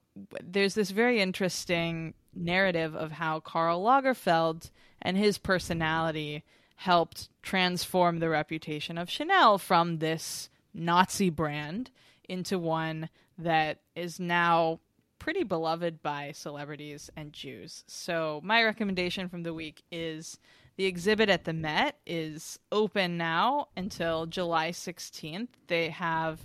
there's 0.44 0.76
this 0.76 0.92
very 0.92 1.20
interesting 1.20 2.14
narrative 2.34 2.96
of 2.96 3.14
how 3.14 3.40
Karl 3.40 3.84
Lagerfeld 3.84 4.70
and 5.02 5.18
his 5.18 5.38
personality 5.38 6.44
helped 6.76 7.30
transform 7.42 8.20
the 8.20 8.30
reputation 8.30 8.98
of 8.98 9.10
Chanel 9.10 9.58
from 9.58 10.00
this 10.00 10.50
Nazi 10.74 11.30
brand 11.30 11.92
into 12.28 12.58
one 12.58 13.10
that 13.38 13.80
is 13.96 14.20
now 14.20 14.80
pretty 15.20 15.44
beloved 15.44 16.02
by 16.02 16.32
celebrities 16.32 17.10
and 17.16 17.34
Jews. 17.34 17.84
So 17.88 18.42
my 18.44 18.64
recommendation 18.64 19.30
from 19.30 19.44
the 19.44 19.54
week 19.54 19.84
is 19.92 20.40
the 20.78 20.86
exhibit 20.86 21.30
at 21.30 21.44
the 21.44 21.54
Met 21.54 21.98
is 22.06 22.60
open 22.72 23.18
now 23.18 23.68
until 23.76 24.26
July 24.26 24.72
16th. 24.72 25.50
They 25.68 25.90
have 25.90 26.40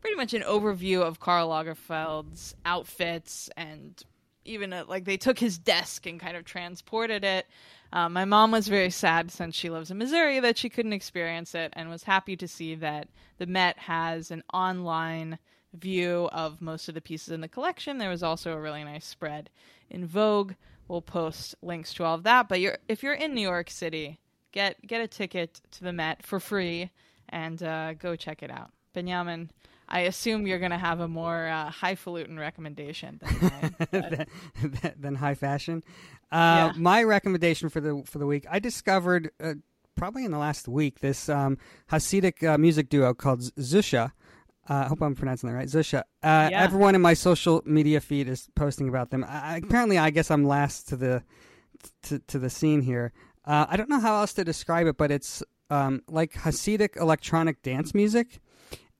pretty 0.00 0.16
much 0.16 0.34
an 0.34 0.42
overview 0.42 1.02
of 1.02 1.20
Karl 1.20 1.48
Lagerfeld's 1.48 2.54
outfits 2.64 3.50
and 3.56 4.02
even 4.44 4.72
a, 4.72 4.84
like 4.84 5.04
they 5.04 5.16
took 5.16 5.38
his 5.38 5.58
desk 5.58 6.06
and 6.06 6.20
kind 6.20 6.36
of 6.36 6.44
transported 6.44 7.24
it. 7.24 7.46
Um, 7.92 8.12
my 8.12 8.24
mom 8.24 8.50
was 8.50 8.68
very 8.68 8.90
sad 8.90 9.30
since 9.30 9.54
she 9.54 9.70
lives 9.70 9.90
in 9.90 9.98
Missouri 9.98 10.40
that 10.40 10.58
she 10.58 10.68
couldn't 10.68 10.92
experience 10.92 11.54
it 11.54 11.72
and 11.76 11.88
was 11.88 12.04
happy 12.04 12.36
to 12.36 12.48
see 12.48 12.74
that 12.76 13.08
the 13.38 13.46
Met 13.46 13.78
has 13.78 14.30
an 14.30 14.42
online 14.52 15.38
view 15.80 16.28
of 16.32 16.60
most 16.60 16.88
of 16.88 16.94
the 16.94 17.00
pieces 17.00 17.28
in 17.30 17.40
the 17.40 17.48
collection. 17.48 17.98
There 17.98 18.10
was 18.10 18.22
also 18.22 18.52
a 18.52 18.60
really 18.60 18.84
nice 18.84 19.04
spread 19.06 19.50
in 19.90 20.06
Vogue. 20.06 20.52
We'll 20.88 21.02
post 21.02 21.54
links 21.62 21.92
to 21.94 22.04
all 22.04 22.14
of 22.14 22.22
that. 22.24 22.48
But 22.48 22.60
you're, 22.60 22.78
if 22.88 23.02
you're 23.02 23.14
in 23.14 23.34
New 23.34 23.42
York 23.42 23.70
City, 23.70 24.20
get 24.52 24.84
get 24.86 25.00
a 25.00 25.08
ticket 25.08 25.60
to 25.72 25.84
the 25.84 25.92
Met 25.92 26.24
for 26.24 26.40
free 26.40 26.90
and 27.28 27.62
uh, 27.62 27.94
go 27.94 28.16
check 28.16 28.42
it 28.42 28.50
out. 28.50 28.70
Benyamin, 28.94 29.50
I 29.88 30.00
assume 30.00 30.46
you're 30.46 30.58
going 30.58 30.70
to 30.70 30.78
have 30.78 31.00
a 31.00 31.08
more 31.08 31.48
uh, 31.48 31.70
highfalutin 31.70 32.38
recommendation 32.38 33.20
than 33.20 33.50
mine. 33.50 33.74
than, 33.90 34.94
than 34.98 35.14
high 35.16 35.34
fashion. 35.34 35.82
Uh, 36.32 36.72
Yeah. 36.72 36.72
My 36.76 37.02
recommendation 37.02 37.68
for 37.68 37.80
the 37.80 38.02
for 38.04 38.18
the 38.18 38.26
week, 38.26 38.46
I 38.50 38.58
discovered 38.58 39.30
uh, 39.40 39.54
probably 39.96 40.24
in 40.24 40.30
the 40.30 40.38
last 40.38 40.68
week 40.68 41.00
this 41.00 41.28
um, 41.28 41.58
Hasidic 41.90 42.46
uh, 42.46 42.58
music 42.58 42.88
duo 42.88 43.14
called 43.14 43.40
Zusha. 43.40 44.12
Uh, 44.68 44.74
I 44.74 44.88
hope 44.88 45.00
I'm 45.02 45.14
pronouncing 45.14 45.48
that 45.48 45.54
right. 45.56 45.68
Zusha. 45.68 46.00
Uh, 46.22 46.48
Yeah. 46.50 46.62
Everyone 46.62 46.94
in 46.94 47.00
my 47.00 47.14
social 47.14 47.62
media 47.64 48.00
feed 48.00 48.28
is 48.28 48.48
posting 48.56 48.88
about 48.88 49.10
them. 49.10 49.24
I, 49.28 49.54
I- 49.54 49.56
apparently, 49.58 49.98
I 49.98 50.10
guess 50.10 50.30
I'm 50.30 50.44
last 50.44 50.88
to 50.88 50.96
the 50.96 51.22
to, 52.04 52.18
to 52.20 52.38
the 52.38 52.50
scene 52.50 52.80
here. 52.82 53.12
Uh, 53.44 53.66
I 53.68 53.76
don't 53.76 53.88
know 53.88 54.00
how 54.00 54.16
else 54.20 54.32
to 54.34 54.44
describe 54.44 54.86
it, 54.88 54.96
but 54.96 55.10
it's 55.12 55.42
um, 55.70 56.02
like 56.08 56.32
Hasidic 56.32 56.96
electronic 56.96 57.62
dance 57.62 57.94
music. 57.94 58.40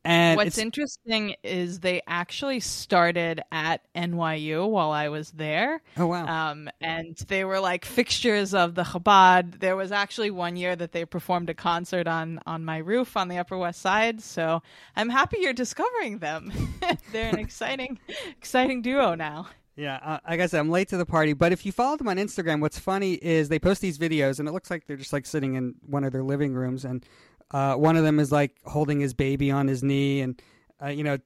And 0.06 0.36
What's 0.36 0.56
interesting 0.56 1.34
is 1.42 1.80
they 1.80 2.00
actually 2.06 2.60
started 2.60 3.42
at 3.50 3.80
NYU 3.94 4.68
while 4.68 4.92
I 4.92 5.08
was 5.08 5.32
there. 5.32 5.82
oh 5.96 6.06
wow, 6.06 6.50
Um, 6.52 6.70
and 6.80 7.16
they 7.26 7.44
were 7.44 7.58
like 7.58 7.84
fixtures 7.84 8.54
of 8.54 8.76
the 8.76 8.84
Chabad. 8.84 9.58
There 9.58 9.74
was 9.74 9.90
actually 9.90 10.30
one 10.30 10.54
year 10.54 10.76
that 10.76 10.92
they 10.92 11.04
performed 11.04 11.50
a 11.50 11.54
concert 11.54 12.06
on 12.06 12.38
on 12.46 12.64
my 12.64 12.78
roof 12.78 13.16
on 13.16 13.26
the 13.26 13.38
Upper 13.38 13.58
West 13.58 13.80
Side. 13.82 14.22
So 14.22 14.62
I'm 14.94 15.08
happy 15.08 15.38
you're 15.40 15.52
discovering 15.52 16.18
them. 16.20 16.52
They're 17.12 17.28
an 17.30 17.40
exciting, 17.40 17.98
exciting 18.38 18.82
duo 18.82 19.14
now. 19.16 19.48
Yeah, 19.74 19.98
uh, 20.02 20.18
like 20.26 20.40
I 20.40 20.46
said, 20.46 20.60
I'm 20.60 20.70
late 20.70 20.88
to 20.88 20.96
the 20.96 21.04
party. 21.04 21.34
But 21.34 21.52
if 21.52 21.66
you 21.66 21.72
follow 21.72 21.96
them 21.98 22.08
on 22.08 22.16
Instagram, 22.16 22.60
what's 22.60 22.78
funny 22.78 23.14
is 23.14 23.50
they 23.50 23.58
post 23.58 23.82
these 23.82 23.98
videos, 23.98 24.38
and 24.38 24.48
it 24.48 24.52
looks 24.52 24.70
like 24.70 24.86
they're 24.86 24.96
just 24.96 25.12
like 25.12 25.26
sitting 25.26 25.54
in 25.54 25.74
one 25.84 26.02
of 26.04 26.12
their 26.12 26.22
living 26.22 26.54
rooms, 26.54 26.84
and 26.86 27.04
uh, 27.50 27.74
one 27.74 27.96
of 27.96 28.04
them 28.04 28.18
is 28.18 28.32
like 28.32 28.56
holding 28.64 29.00
his 29.00 29.14
baby 29.14 29.50
on 29.50 29.66
his 29.68 29.82
knee, 29.82 30.20
and 30.20 30.40
uh, 30.82 30.88
you 30.88 31.04
know, 31.04 31.18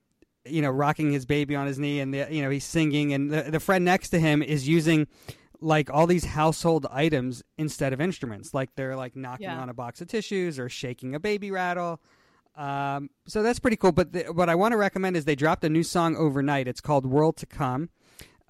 you 0.45 0.63
know, 0.63 0.71
rocking 0.71 1.13
his 1.13 1.27
baby 1.27 1.55
on 1.57 1.67
his 1.67 1.79
knee, 1.79 2.01
and 2.01 2.13
the, 2.15 2.27
you 2.31 2.43
know 2.43 2.51
he's 2.51 2.65
singing, 2.65 3.13
and 3.13 3.31
the, 3.31 3.43
the 3.51 3.61
friend 3.61 3.85
next 3.85 4.11
to 4.11 4.19
him 4.21 4.43
is 4.43 4.69
using 4.69 5.07
like 5.63 5.91
all 5.93 6.07
these 6.07 6.25
household 6.25 6.87
items 6.91 7.43
instead 7.59 7.93
of 7.93 8.01
instruments, 8.01 8.55
like 8.55 8.71
they're 8.77 8.97
like 8.97 9.15
knocking 9.15 9.45
Yeah. 9.45 9.61
on 9.61 9.69
a 9.69 9.75
box 9.75 10.01
of 10.01 10.09
tissues 10.09 10.59
or 10.59 10.69
shaking 10.71 11.15
a 11.15 11.21
baby 11.21 11.51
rattle. 11.51 12.01
Um, 12.57 13.11
so 13.27 13.43
that's 13.43 13.59
pretty 13.59 13.77
cool. 13.77 13.93
But 13.93 14.13
the, 14.13 14.23
what 14.33 14.49
I 14.49 14.55
want 14.55 14.73
to 14.73 14.77
recommend 14.79 15.17
is 15.17 15.25
they 15.25 15.35
dropped 15.37 15.63
a 15.65 15.69
new 15.69 15.83
song 15.83 16.17
overnight. 16.17 16.67
It's 16.69 16.81
called 16.81 17.07
"World 17.07 17.37
to 17.39 17.47
Come." 17.47 17.91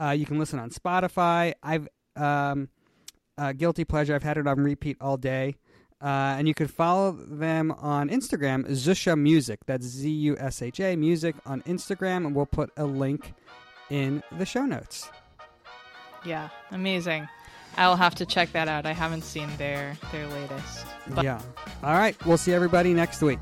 Uh, 0.00 0.11
you 0.11 0.24
can 0.24 0.38
listen 0.38 0.59
on 0.59 0.70
Spotify. 0.70 1.52
I've 1.62 1.87
um, 2.16 2.68
uh, 3.37 3.52
guilty 3.52 3.85
pleasure. 3.85 4.14
I've 4.14 4.22
had 4.22 4.38
it 4.38 4.46
on 4.46 4.59
repeat 4.61 4.96
all 5.00 5.16
day. 5.16 5.56
Uh, 6.02 6.36
and 6.38 6.48
you 6.48 6.54
can 6.54 6.66
follow 6.66 7.12
them 7.12 7.72
on 7.72 8.08
Instagram, 8.08 8.66
Zusha 8.70 9.18
Music. 9.18 9.60
That's 9.66 9.84
Z 9.84 10.08
U 10.08 10.36
S 10.38 10.62
H 10.62 10.80
A 10.80 10.96
Music 10.96 11.36
on 11.44 11.60
Instagram, 11.62 12.24
and 12.26 12.34
we'll 12.34 12.46
put 12.46 12.70
a 12.76 12.84
link 12.84 13.34
in 13.90 14.22
the 14.38 14.46
show 14.46 14.64
notes. 14.64 15.10
Yeah, 16.24 16.48
amazing. 16.70 17.28
I'll 17.76 17.96
have 17.96 18.14
to 18.16 18.26
check 18.26 18.52
that 18.52 18.66
out. 18.66 18.86
I 18.86 18.92
haven't 18.92 19.22
seen 19.22 19.48
their 19.58 19.96
their 20.10 20.26
latest. 20.28 20.86
But 21.08 21.24
yeah. 21.24 21.40
All 21.82 21.94
right. 21.94 22.16
We'll 22.26 22.38
see 22.38 22.52
everybody 22.52 22.94
next 22.94 23.22
week. 23.22 23.40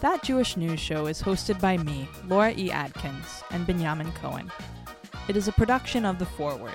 That 0.00 0.22
Jewish 0.22 0.56
News 0.56 0.80
Show 0.80 1.06
is 1.06 1.20
hosted 1.20 1.60
by 1.60 1.76
me, 1.76 2.08
Laura 2.26 2.54
E. 2.56 2.70
Adkins, 2.70 3.42
and 3.50 3.66
Benyamin 3.66 4.12
Cohen. 4.12 4.50
It 5.28 5.36
is 5.36 5.46
a 5.46 5.52
production 5.52 6.06
of 6.06 6.18
The 6.18 6.24
Forward. 6.26 6.74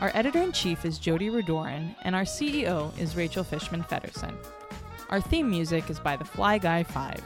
Our 0.00 0.12
editor 0.14 0.40
in 0.40 0.52
chief 0.52 0.84
is 0.84 0.96
Jodi 0.96 1.28
Rudoren, 1.28 1.96
and 2.02 2.14
our 2.14 2.22
CEO 2.22 2.96
is 3.00 3.16
Rachel 3.16 3.42
Fishman 3.42 3.82
Feddersen. 3.82 4.32
Our 5.10 5.20
theme 5.20 5.50
music 5.50 5.90
is 5.90 5.98
by 5.98 6.14
the 6.14 6.24
Fly 6.24 6.58
Guy 6.58 6.84
5. 6.84 7.20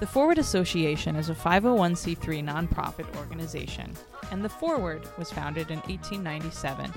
The 0.00 0.06
Forward 0.06 0.38
Association 0.38 1.14
is 1.14 1.30
a 1.30 1.34
501c3 1.34 2.42
nonprofit 2.44 3.06
organization, 3.16 3.94
and 4.32 4.44
The 4.44 4.48
Forward 4.48 5.06
was 5.16 5.30
founded 5.30 5.70
in 5.70 5.78
1897. 5.82 6.92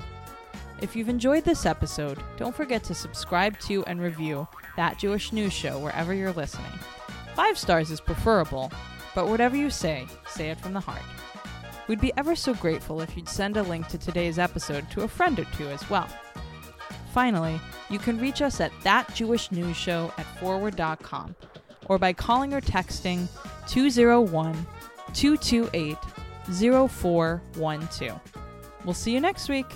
If 0.82 0.96
you've 0.96 1.08
enjoyed 1.08 1.44
this 1.44 1.66
episode, 1.66 2.18
don't 2.36 2.56
forget 2.56 2.82
to 2.84 2.94
subscribe 2.94 3.60
to 3.60 3.84
and 3.84 4.00
review 4.00 4.48
That 4.76 4.98
Jewish 4.98 5.32
News 5.32 5.52
Show 5.52 5.78
wherever 5.78 6.12
you're 6.12 6.32
listening. 6.32 6.72
Five 7.36 7.56
stars 7.56 7.92
is 7.92 8.00
preferable, 8.00 8.72
but 9.14 9.28
whatever 9.28 9.54
you 9.54 9.70
say, 9.70 10.08
say 10.26 10.50
it 10.50 10.58
from 10.58 10.72
the 10.72 10.80
heart. 10.80 11.02
We'd 11.90 12.00
be 12.00 12.12
ever 12.16 12.36
so 12.36 12.54
grateful 12.54 13.00
if 13.00 13.16
you'd 13.16 13.28
send 13.28 13.56
a 13.56 13.64
link 13.64 13.88
to 13.88 13.98
today's 13.98 14.38
episode 14.38 14.88
to 14.92 15.02
a 15.02 15.08
friend 15.08 15.40
or 15.40 15.44
two 15.56 15.66
as 15.70 15.90
well. 15.90 16.06
Finally, 17.12 17.60
you 17.88 17.98
can 17.98 18.16
reach 18.16 18.42
us 18.42 18.60
at 18.60 18.70
That 18.84 19.12
Jewish 19.12 19.50
News 19.50 19.76
Show 19.76 20.12
at 20.16 20.24
forward.com 20.38 21.34
or 21.86 21.98
by 21.98 22.12
calling 22.12 22.54
or 22.54 22.60
texting 22.60 23.26
201 23.66 24.54
228 25.14 25.96
0412. 26.88 28.20
We'll 28.84 28.94
see 28.94 29.10
you 29.10 29.20
next 29.20 29.48
week. 29.48 29.66